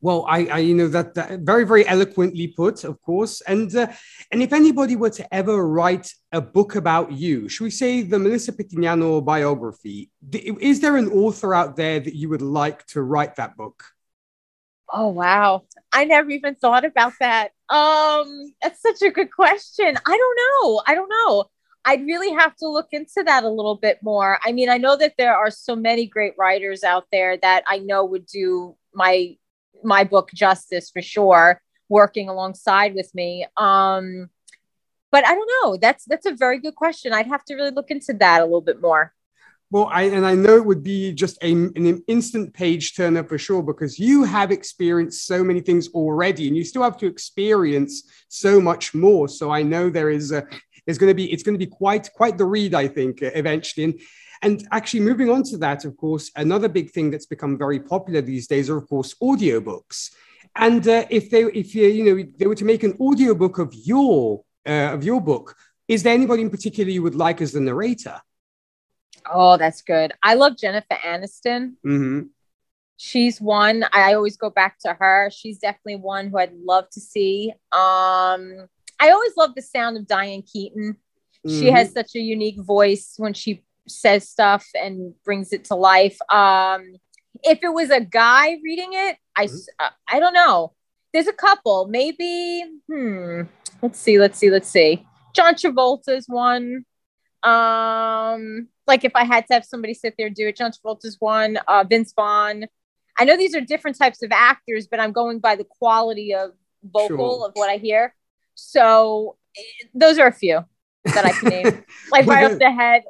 Well, 0.00 0.24
I, 0.28 0.46
I 0.46 0.58
you 0.58 0.74
know 0.74 0.88
that, 0.88 1.14
that 1.14 1.40
very 1.40 1.64
very 1.64 1.86
eloquently 1.86 2.48
put, 2.48 2.84
of 2.84 3.00
course. 3.02 3.40
And 3.42 3.74
uh, 3.74 3.88
and 4.30 4.42
if 4.42 4.52
anybody 4.52 4.96
were 4.96 5.10
to 5.10 5.34
ever 5.34 5.66
write 5.66 6.12
a 6.32 6.40
book 6.40 6.76
about 6.76 7.12
you, 7.12 7.48
should 7.48 7.64
we 7.64 7.70
say 7.70 8.02
the 8.02 8.18
Melissa 8.18 8.52
Pettignano 8.52 9.24
biography? 9.24 10.10
Is 10.32 10.80
there 10.80 10.96
an 10.96 11.08
author 11.08 11.54
out 11.54 11.76
there 11.76 12.00
that 12.00 12.14
you 12.14 12.28
would 12.28 12.42
like 12.42 12.86
to 12.88 13.02
write 13.02 13.36
that 13.36 13.56
book? 13.56 13.84
oh 14.90 15.08
wow 15.08 15.64
i 15.92 16.06
never 16.06 16.30
even 16.30 16.54
thought 16.54 16.82
about 16.82 17.12
that 17.20 17.50
um 17.68 18.54
that's 18.62 18.80
such 18.80 19.02
a 19.02 19.10
good 19.10 19.30
question 19.30 19.98
i 20.06 20.16
don't 20.16 20.38
know 20.38 20.82
i 20.86 20.94
don't 20.94 21.10
know 21.10 21.44
I'd 21.84 22.04
really 22.04 22.34
have 22.34 22.54
to 22.56 22.68
look 22.68 22.88
into 22.92 23.22
that 23.24 23.44
a 23.44 23.48
little 23.48 23.76
bit 23.76 24.02
more. 24.02 24.38
I 24.44 24.52
mean, 24.52 24.68
I 24.68 24.76
know 24.76 24.94
that 24.96 25.14
there 25.16 25.34
are 25.34 25.50
so 25.50 25.74
many 25.74 26.04
great 26.04 26.34
writers 26.36 26.84
out 26.84 27.06
there 27.10 27.38
that 27.38 27.64
I 27.66 27.78
know 27.78 28.04
would 28.04 28.26
do 28.26 28.76
my 28.92 29.36
my 29.82 30.04
book 30.04 30.30
justice 30.34 30.90
for 30.90 31.02
sure, 31.02 31.60
working 31.88 32.28
alongside 32.28 32.94
with 32.94 33.14
me. 33.14 33.46
Um, 33.56 34.30
but 35.10 35.26
I 35.26 35.34
don't 35.34 35.50
know. 35.62 35.76
That's 35.76 36.04
that's 36.04 36.26
a 36.26 36.34
very 36.34 36.58
good 36.58 36.74
question. 36.74 37.12
I'd 37.12 37.26
have 37.26 37.44
to 37.46 37.54
really 37.54 37.70
look 37.70 37.90
into 37.90 38.12
that 38.14 38.40
a 38.40 38.44
little 38.44 38.60
bit 38.60 38.80
more. 38.80 39.14
Well, 39.70 39.90
I 39.92 40.02
and 40.04 40.24
I 40.24 40.34
know 40.34 40.56
it 40.56 40.64
would 40.64 40.82
be 40.82 41.12
just 41.12 41.42
a, 41.42 41.52
an 41.52 42.02
instant 42.08 42.54
page 42.54 42.96
turner 42.96 43.22
for 43.22 43.36
sure 43.36 43.62
because 43.62 43.98
you 43.98 44.24
have 44.24 44.50
experienced 44.50 45.26
so 45.26 45.44
many 45.44 45.60
things 45.60 45.88
already, 45.88 46.48
and 46.48 46.56
you 46.56 46.64
still 46.64 46.82
have 46.82 46.96
to 46.98 47.06
experience 47.06 48.04
so 48.28 48.60
much 48.60 48.94
more. 48.94 49.28
So 49.28 49.50
I 49.50 49.62
know 49.62 49.90
there 49.90 50.10
is 50.10 50.32
a 50.32 50.46
there's 50.86 50.96
going 50.96 51.10
to 51.10 51.14
be 51.14 51.30
it's 51.30 51.42
going 51.42 51.58
to 51.58 51.64
be 51.64 51.70
quite 51.70 52.10
quite 52.14 52.38
the 52.38 52.46
read, 52.46 52.74
I 52.74 52.88
think, 52.88 53.18
eventually. 53.20 53.84
And 53.84 54.00
and 54.42 54.66
actually, 54.72 55.00
moving 55.00 55.30
on 55.30 55.42
to 55.44 55.58
that, 55.58 55.84
of 55.84 55.96
course, 55.96 56.30
another 56.36 56.68
big 56.68 56.90
thing 56.90 57.10
that's 57.10 57.26
become 57.26 57.58
very 57.58 57.80
popular 57.80 58.20
these 58.20 58.46
days 58.46 58.70
are, 58.70 58.76
of 58.76 58.88
course, 58.88 59.14
audiobooks. 59.22 60.10
And 60.56 60.86
uh, 60.88 61.04
if 61.10 61.30
they 61.30 61.42
if 61.44 61.74
you 61.74 61.86
you 61.86 62.04
know 62.04 62.28
they 62.38 62.46
were 62.46 62.54
to 62.56 62.64
make 62.64 62.82
an 62.82 62.96
audiobook 63.00 63.58
of 63.58 63.72
your 63.74 64.42
uh, 64.66 64.90
of 64.94 65.04
your 65.04 65.20
book, 65.20 65.56
is 65.86 66.02
there 66.02 66.14
anybody 66.14 66.42
in 66.42 66.50
particular 66.50 66.90
you 66.90 67.02
would 67.02 67.14
like 67.14 67.40
as 67.40 67.52
the 67.52 67.60
narrator? 67.60 68.20
Oh, 69.30 69.56
that's 69.56 69.82
good. 69.82 70.12
I 70.22 70.34
love 70.34 70.56
Jennifer 70.56 70.96
Aniston. 71.04 71.74
hmm 71.82 72.20
She's 73.00 73.40
one. 73.40 73.84
I 73.92 74.14
always 74.14 74.36
go 74.36 74.50
back 74.50 74.80
to 74.80 74.92
her. 74.92 75.30
She's 75.32 75.58
definitely 75.58 75.96
one 75.96 76.30
who 76.30 76.38
I'd 76.38 76.52
love 76.54 76.90
to 76.90 77.00
see. 77.00 77.52
Um, 77.70 78.66
I 78.98 79.10
always 79.10 79.36
love 79.36 79.54
the 79.54 79.62
sound 79.62 79.96
of 79.96 80.08
Diane 80.08 80.42
Keaton. 80.42 80.96
She 81.46 81.66
Mhm. 81.66 81.72
has 81.76 81.92
such 81.92 82.16
a 82.16 82.20
unique 82.20 82.60
voice 82.60 83.14
when 83.16 83.34
she 83.34 83.62
says 83.90 84.28
stuff 84.28 84.66
and 84.74 85.14
brings 85.24 85.52
it 85.52 85.64
to 85.66 85.74
life. 85.74 86.18
Um, 86.30 86.94
if 87.42 87.60
it 87.62 87.72
was 87.72 87.90
a 87.90 88.00
guy 88.00 88.58
reading 88.64 88.90
it, 88.92 89.16
I 89.36 89.46
Mhm. 89.46 89.66
uh, 89.78 89.90
I 90.08 90.18
don't 90.20 90.32
know. 90.34 90.74
There's 91.12 91.26
a 91.28 91.32
couple, 91.32 91.86
maybe. 91.88 92.64
Hmm. 92.90 93.42
Let's 93.82 93.98
see. 93.98 94.18
Let's 94.18 94.38
see. 94.38 94.50
Let's 94.50 94.68
see. 94.68 95.06
John 95.34 95.54
Travolta's 95.54 96.28
one. 96.28 96.84
Um, 97.42 98.68
like 98.86 99.04
if 99.04 99.12
I 99.14 99.24
had 99.24 99.46
to 99.46 99.54
have 99.54 99.64
somebody 99.64 99.94
sit 99.94 100.14
there 100.18 100.26
and 100.26 100.36
do 100.36 100.48
it, 100.48 100.56
John 100.56 100.72
Travolta's 100.72 101.16
one. 101.18 101.56
Uh, 101.68 101.84
Vince 101.88 102.12
Vaughn. 102.14 102.66
I 103.18 103.24
know 103.24 103.36
these 103.36 103.54
are 103.54 103.60
different 103.60 103.98
types 103.98 104.22
of 104.22 104.30
actors, 104.32 104.86
but 104.86 105.00
I'm 105.00 105.12
going 105.12 105.38
by 105.40 105.56
the 105.56 105.64
quality 105.64 106.34
of 106.34 106.52
vocal 106.82 107.38
Sure. 107.38 107.46
of 107.48 107.52
what 107.54 107.68
I 107.70 107.76
hear. 107.76 108.14
So 108.54 109.36
eh, 109.56 109.60
those 109.94 110.18
are 110.18 110.26
a 110.28 110.32
few 110.32 110.64
that 111.14 111.24
I 111.24 111.32
can 111.32 111.48
name, 111.48 111.84
like 112.12 112.26
Well, 112.26 112.36
right 112.36 112.52
off 112.52 112.58
the 112.58 112.70
head. 112.70 113.02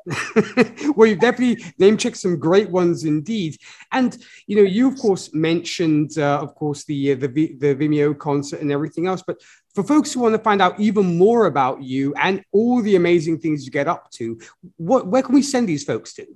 well, 0.97 1.09
you've 1.09 1.21
definitely 1.21 1.65
name 1.79 1.97
checked 1.97 2.17
some 2.17 2.39
great 2.39 2.71
ones 2.71 3.05
indeed. 3.05 3.57
And 3.93 4.17
you 4.47 4.57
know, 4.57 4.63
you 4.63 4.89
of 4.89 4.99
course 4.99 5.33
mentioned, 5.35 6.19
uh, 6.19 6.41
of 6.41 6.55
course, 6.55 6.85
the 6.85 7.13
uh, 7.13 7.17
the 7.17 7.29
v- 7.29 7.55
the 7.55 7.75
Vimeo 7.75 8.19
concert 8.19 8.61
and 8.61 8.73
everything 8.73 9.07
else. 9.07 9.23
But 9.27 9.41
for 9.75 9.83
folks 9.83 10.13
who 10.13 10.21
want 10.21 10.35
to 10.35 10.43
find 10.43 10.61
out 10.61 10.79
even 10.81 11.19
more 11.19 11.47
about 11.47 11.83
you 11.83 12.15
and 12.15 12.43
all 12.53 12.83
the 12.83 12.97
amazing 12.97 13.39
things 13.39 13.65
you 13.65 13.71
get 13.71 13.89
up 13.89 14.11
to, 14.13 14.41
what 14.77 15.07
where 15.07 15.23
can 15.23 15.35
we 15.35 15.43
send 15.43 15.69
these 15.69 15.85
folks 15.85 16.15
to? 16.15 16.27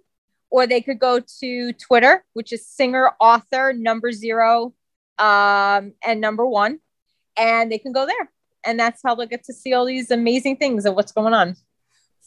or 0.50 0.68
they 0.68 0.82
could 0.82 1.00
go 1.00 1.20
to 1.40 1.74
Twitter, 1.74 2.24
which 2.34 2.52
is 2.52 2.68
singer 2.68 3.12
author 3.20 3.74
number 3.74 4.12
zero 4.12 4.74
um, 5.20 5.94
and 6.04 6.20
number 6.20 6.46
one, 6.46 6.80
and 7.38 7.72
they 7.72 7.78
can 7.78 7.92
go 7.92 8.06
there. 8.06 8.32
And 8.66 8.80
that's 8.80 9.02
how 9.04 9.16
they'll 9.16 9.28
get 9.28 9.44
to 9.46 9.54
see 9.54 9.74
all 9.74 9.86
these 9.86 10.10
amazing 10.10 10.58
things 10.58 10.86
of 10.86 10.96
what's 10.96 11.12
going 11.12 11.34
on. 11.34 11.56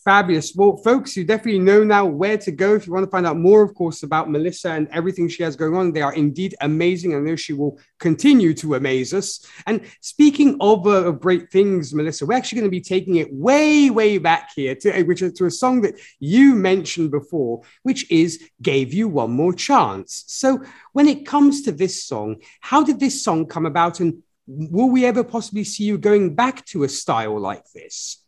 Fabulous. 0.07 0.55
Well, 0.55 0.77
folks, 0.77 1.17
you 1.17 1.25
definitely 1.25 1.59
know 1.59 1.83
now 1.83 2.07
where 2.07 2.39
to 2.39 2.53
go 2.53 2.77
if 2.77 2.87
you 2.87 2.93
want 2.93 3.05
to 3.05 3.11
find 3.11 3.27
out 3.27 3.37
more, 3.37 3.65
of 3.65 3.75
course, 3.75 4.05
about 4.05 4.31
Melissa 4.31 4.71
and 4.71 4.87
everything 4.93 5.29
she 5.29 5.43
has 5.43 5.57
going 5.57 5.75
on. 5.75 5.91
They 5.91 6.01
are 6.01 6.15
indeed 6.15 6.55
amazing. 6.61 7.13
I 7.13 7.19
know 7.19 7.35
she 7.35 7.55
will 7.55 7.81
continue 7.99 8.55
to 8.55 8.77
amaze 8.77 9.13
us. 9.13 9.45
And 9.67 9.81
speaking 10.01 10.59
of, 10.61 10.87
uh, 10.87 11.07
of 11.07 11.19
great 11.19 11.51
things, 11.51 11.93
Melissa, 11.93 12.25
we're 12.25 12.37
actually 12.37 12.61
going 12.61 12.71
to 12.71 12.79
be 12.79 12.81
taking 12.81 13.17
it 13.17 13.35
way, 13.35 13.91
way 13.91 14.19
back 14.19 14.51
here 14.55 14.77
to, 14.77 14.97
uh, 14.97 15.03
which 15.03 15.25
to 15.35 15.45
a 15.47 15.51
song 15.51 15.81
that 15.81 15.99
you 16.21 16.55
mentioned 16.55 17.11
before, 17.11 17.63
which 17.83 18.09
is 18.09 18.49
Gave 18.63 18.95
You 18.95 19.09
One 19.09 19.33
More 19.33 19.55
Chance. 19.55 20.23
So 20.29 20.63
when 20.93 21.09
it 21.09 21.27
comes 21.27 21.63
to 21.63 21.73
this 21.73 22.05
song, 22.05 22.37
how 22.61 22.85
did 22.85 23.01
this 23.01 23.25
song 23.25 23.47
come 23.47 23.67
about? 23.67 23.99
And 23.99 24.23
will 24.47 24.89
we 24.89 25.05
ever 25.05 25.25
possibly 25.25 25.65
see 25.65 25.83
you 25.83 25.99
going 25.99 26.37
back 26.37 26.65
to 26.67 26.85
a 26.85 26.89
style 26.89 27.41
like 27.41 27.65
this? 27.73 28.23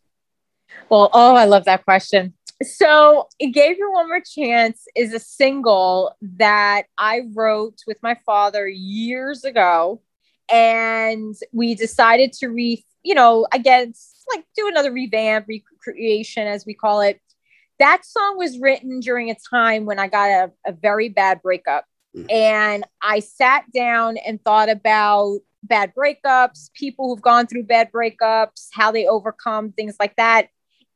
Well, 0.89 1.09
oh, 1.13 1.35
I 1.35 1.45
love 1.45 1.65
that 1.65 1.85
question. 1.85 2.33
So, 2.61 3.27
It 3.39 3.47
Gave 3.47 3.77
You 3.77 3.91
One 3.91 4.07
More 4.09 4.21
Chance 4.21 4.85
is 4.95 5.13
a 5.13 5.19
single 5.19 6.15
that 6.21 6.83
I 6.97 7.21
wrote 7.33 7.77
with 7.87 7.97
my 8.03 8.15
father 8.25 8.67
years 8.67 9.45
ago. 9.45 10.01
And 10.51 11.35
we 11.53 11.75
decided 11.75 12.33
to 12.33 12.47
re, 12.47 12.83
you 13.03 13.15
know, 13.15 13.47
again, 13.53 13.93
like 14.29 14.45
do 14.57 14.67
another 14.67 14.91
revamp, 14.91 15.47
recreation, 15.47 16.47
as 16.47 16.65
we 16.65 16.73
call 16.73 17.01
it. 17.01 17.21
That 17.77 18.03
song 18.03 18.37
was 18.37 18.59
written 18.59 18.99
during 18.99 19.29
a 19.29 19.37
time 19.49 19.85
when 19.85 19.99
I 19.99 20.07
got 20.07 20.29
a, 20.29 20.51
a 20.65 20.71
very 20.73 21.07
bad 21.07 21.41
breakup. 21.41 21.85
Mhm. 22.17 22.31
And 22.31 22.83
I 23.01 23.19
sat 23.19 23.71
down 23.73 24.17
and 24.17 24.43
thought 24.43 24.69
about 24.69 25.39
bad 25.63 25.93
breakups, 25.93 26.73
people 26.73 27.07
who've 27.07 27.21
gone 27.21 27.47
through 27.47 27.63
bad 27.63 27.91
breakups, 27.91 28.67
how 28.73 28.91
they 28.91 29.07
overcome 29.07 29.71
things 29.71 29.95
like 29.99 30.15
that 30.17 30.49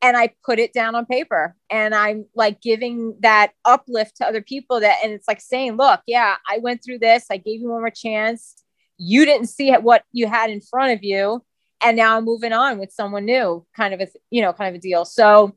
and 0.03 0.17
I 0.17 0.33
put 0.45 0.59
it 0.59 0.73
down 0.73 0.95
on 0.95 1.05
paper 1.05 1.55
and 1.69 1.95
I'm 1.95 2.25
like 2.35 2.61
giving 2.61 3.15
that 3.21 3.53
uplift 3.63 4.17
to 4.17 4.27
other 4.27 4.41
people 4.41 4.81
that 4.81 4.97
and 5.03 5.13
it's 5.13 5.27
like 5.27 5.41
saying 5.41 5.77
look 5.77 6.01
yeah 6.05 6.35
I 6.47 6.59
went 6.59 6.83
through 6.83 6.99
this. 6.99 7.25
I 7.31 7.37
gave 7.37 7.61
you 7.61 7.69
one 7.69 7.81
more 7.81 7.89
chance. 7.89 8.61
You 8.97 9.25
didn't 9.25 9.47
see 9.47 9.71
what 9.71 10.03
you 10.11 10.27
had 10.27 10.51
in 10.51 10.61
front 10.61 10.91
of 10.91 11.03
you 11.03 11.43
and 11.81 11.97
now 11.97 12.17
I'm 12.17 12.25
moving 12.25 12.53
on 12.53 12.77
with 12.77 12.91
someone 12.91 13.25
new 13.25 13.65
kind 13.75 13.93
of 13.93 14.01
a 14.01 14.07
you 14.29 14.41
know 14.41 14.53
kind 14.53 14.75
of 14.75 14.77
a 14.77 14.81
deal. 14.81 15.05
So 15.05 15.55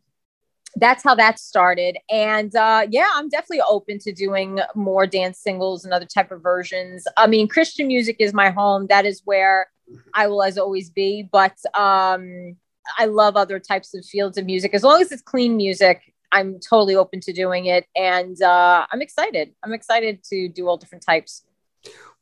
that's 0.77 1.03
how 1.03 1.15
that 1.17 1.41
started. 1.41 1.99
And 2.09 2.55
uh 2.55 2.87
yeah 2.89 3.09
I'm 3.15 3.29
definitely 3.29 3.63
open 3.69 3.99
to 4.01 4.13
doing 4.13 4.61
more 4.77 5.09
dance 5.09 5.41
singles 5.41 5.85
and 5.85 5.93
other 5.93 6.07
type 6.07 6.31
of 6.31 6.41
versions. 6.41 7.05
I 7.17 7.27
mean 7.27 7.49
Christian 7.49 7.89
music 7.89 8.17
is 8.21 8.33
my 8.33 8.51
home. 8.51 8.87
That 8.87 9.07
is 9.07 9.23
where 9.25 9.69
I 10.15 10.29
will 10.29 10.45
as 10.45 10.57
always 10.57 10.89
be. 10.89 11.29
But 11.31 11.57
um 11.75 12.57
I 12.99 13.07
love 13.07 13.37
other 13.37 13.59
types 13.59 13.95
of 13.95 14.05
fields 14.05 14.39
of 14.39 14.47
music. 14.47 14.75
As 14.75 14.83
long 14.83 15.01
as 15.01 15.13
it's 15.13 15.23
clean 15.23 15.57
music, 15.57 16.13
I'm 16.33 16.59
totally 16.61 16.97
open 16.97 17.21
to 17.21 17.33
doing 17.33 17.67
it. 17.67 17.87
And 17.95 18.41
uh, 18.43 18.87
I'm 18.91 19.03
excited. 19.03 19.55
I'm 19.63 19.73
excited 19.73 20.23
to 20.25 20.49
do 20.49 20.69
all 20.69 20.77
different 20.77 21.05
types. 21.05 21.45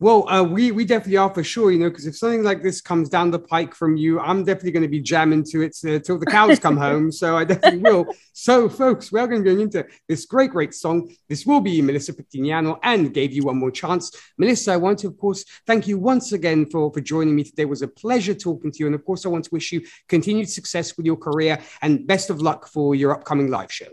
Well, 0.01 0.29
uh, 0.29 0.43
we 0.43 0.73
we 0.73 0.85
definitely 0.85 1.19
are 1.19 1.33
for 1.33 1.45
sure, 1.45 1.71
you 1.71 1.79
know, 1.79 1.89
because 1.89 2.07
if 2.07 2.17
something 2.17 2.43
like 2.43 2.65
this 2.65 2.81
comes 2.81 3.09
down 3.09 3.31
the 3.31 3.39
pike 3.39 3.77
from 3.77 3.97
you, 3.97 4.19
I'm 4.19 4.43
definitely 4.45 4.73
going 4.73 4.83
to 4.83 4.89
be 4.89 5.01
jamming 5.01 5.45
to 5.45 5.63
it 5.63 5.77
uh, 5.87 6.01
till 6.01 6.19
the 6.19 6.27
cows 6.27 6.59
come 6.59 6.77
home. 6.89 7.13
So 7.13 7.37
I 7.37 7.45
definitely 7.45 7.79
will. 7.79 8.07
So, 8.33 8.69
folks, 8.69 9.13
we're 9.13 9.29
going 9.29 9.45
to 9.45 9.55
go 9.55 9.61
into 9.61 9.87
this 10.09 10.27
great, 10.27 10.51
great 10.51 10.75
song. 10.75 11.15
This 11.29 11.47
will 11.47 11.61
be 11.61 11.81
Melissa 11.81 12.13
Pettignano 12.13 12.79
and 12.83 13.15
gave 13.15 13.33
you 13.33 13.45
one 13.45 13.57
more 13.57 13.71
chance. 13.71 14.11
Melissa, 14.37 14.73
I 14.73 14.79
want 14.79 14.99
to, 15.01 15.07
of 15.07 15.17
course, 15.17 15.45
thank 15.65 15.87
you 15.87 15.97
once 15.99 16.33
again 16.33 16.67
for 16.67 16.93
for 16.93 17.01
joining 17.01 17.37
me 17.37 17.45
today. 17.45 17.63
It 17.63 17.69
was 17.69 17.83
a 17.83 17.89
pleasure 17.89 18.35
talking 18.35 18.73
to 18.73 18.79
you, 18.81 18.87
and 18.87 18.97
of 18.97 19.05
course, 19.05 19.25
I 19.25 19.29
want 19.29 19.45
to 19.45 19.51
wish 19.53 19.71
you 19.71 19.83
continued 20.09 20.51
success 20.51 20.97
with 20.97 21.07
your 21.07 21.17
career 21.17 21.61
and 21.83 22.05
best 22.05 22.31
of 22.31 22.43
luck 22.43 22.67
for 22.67 22.97
your 22.97 23.13
upcoming 23.13 23.49
live 23.49 23.73
show. 23.73 23.87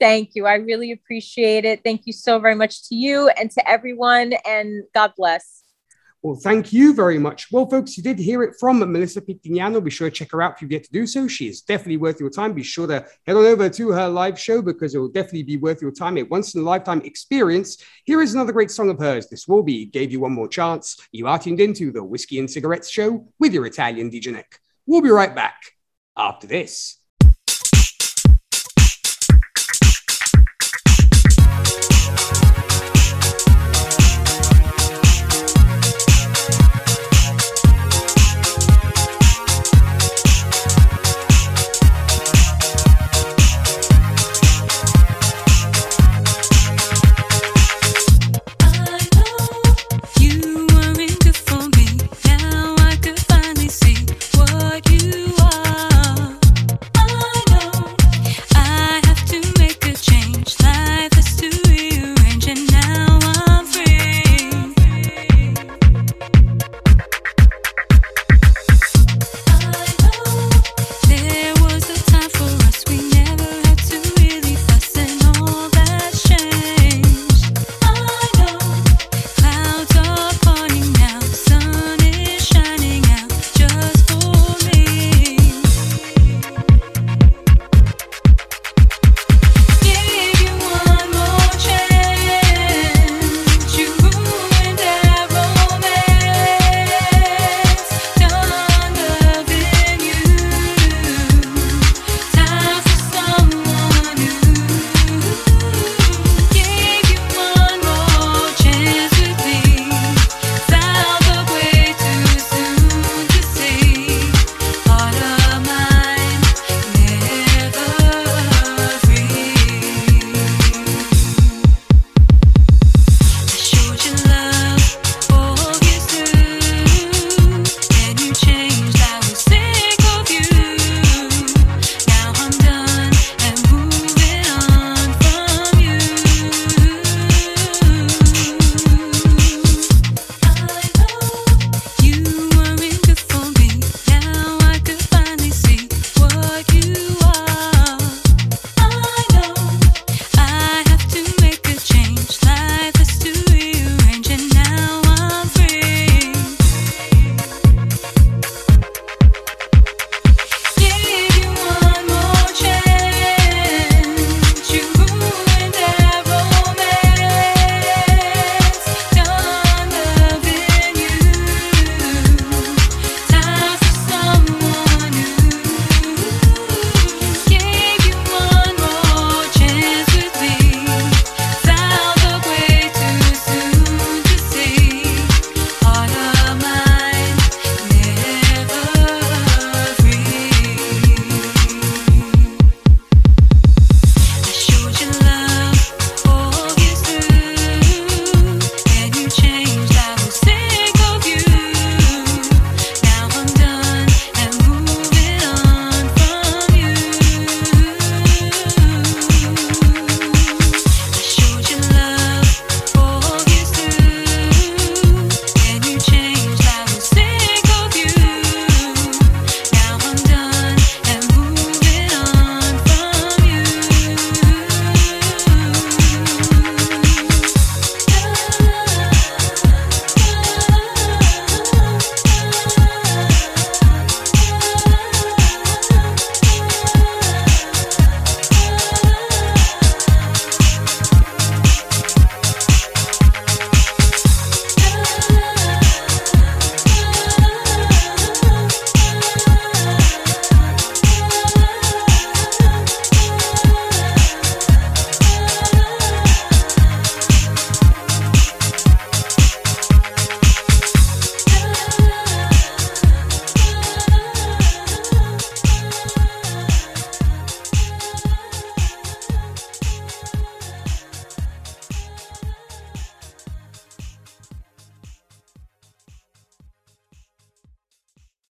Thank 0.00 0.30
you. 0.34 0.46
I 0.46 0.54
really 0.54 0.92
appreciate 0.92 1.64
it. 1.64 1.82
Thank 1.84 2.02
you 2.06 2.12
so 2.12 2.38
very 2.38 2.54
much 2.54 2.88
to 2.88 2.94
you 2.94 3.28
and 3.28 3.50
to 3.52 3.68
everyone. 3.68 4.34
And 4.44 4.84
God 4.92 5.12
bless. 5.16 5.64
Well, 6.24 6.40
thank 6.42 6.72
you 6.72 6.94
very 6.94 7.18
much. 7.18 7.48
Well, 7.52 7.68
folks, 7.68 7.98
you 7.98 8.02
did 8.02 8.18
hear 8.18 8.42
it 8.42 8.54
from 8.58 8.78
Melissa 8.78 9.20
Pettignano. 9.20 9.84
Be 9.84 9.90
sure 9.90 10.08
to 10.08 10.14
check 10.16 10.32
her 10.32 10.40
out 10.40 10.54
if 10.54 10.62
you've 10.62 10.72
yet 10.72 10.84
to 10.84 10.90
do 10.90 11.06
so. 11.06 11.28
She 11.28 11.48
is 11.48 11.60
definitely 11.60 11.98
worth 11.98 12.18
your 12.18 12.30
time. 12.30 12.54
Be 12.54 12.62
sure 12.62 12.86
to 12.86 13.06
head 13.26 13.36
on 13.36 13.44
over 13.44 13.68
to 13.68 13.90
her 13.90 14.08
live 14.08 14.40
show 14.40 14.62
because 14.62 14.94
it 14.94 14.98
will 15.00 15.10
definitely 15.10 15.42
be 15.42 15.58
worth 15.58 15.82
your 15.82 15.90
time. 15.90 16.16
A 16.16 16.22
once 16.22 16.54
in 16.54 16.62
a 16.62 16.64
lifetime 16.64 17.02
experience. 17.02 17.76
Here 18.06 18.22
is 18.22 18.32
another 18.32 18.52
great 18.52 18.70
song 18.70 18.88
of 18.88 18.98
hers. 18.98 19.28
This 19.28 19.46
will 19.46 19.62
be 19.62 19.84
Gave 19.84 20.12
You 20.12 20.20
One 20.20 20.32
More 20.32 20.48
Chance. 20.48 20.96
You 21.12 21.26
are 21.26 21.38
tuned 21.38 21.60
into 21.60 21.92
the 21.92 22.02
Whiskey 22.02 22.38
and 22.38 22.50
Cigarettes 22.50 22.88
Show 22.88 23.28
with 23.38 23.52
your 23.52 23.66
Italian 23.66 24.10
DJ 24.10 24.32
Nick. 24.32 24.60
We'll 24.86 25.02
be 25.02 25.10
right 25.10 25.34
back 25.34 25.60
after 26.16 26.46
this. 26.46 27.03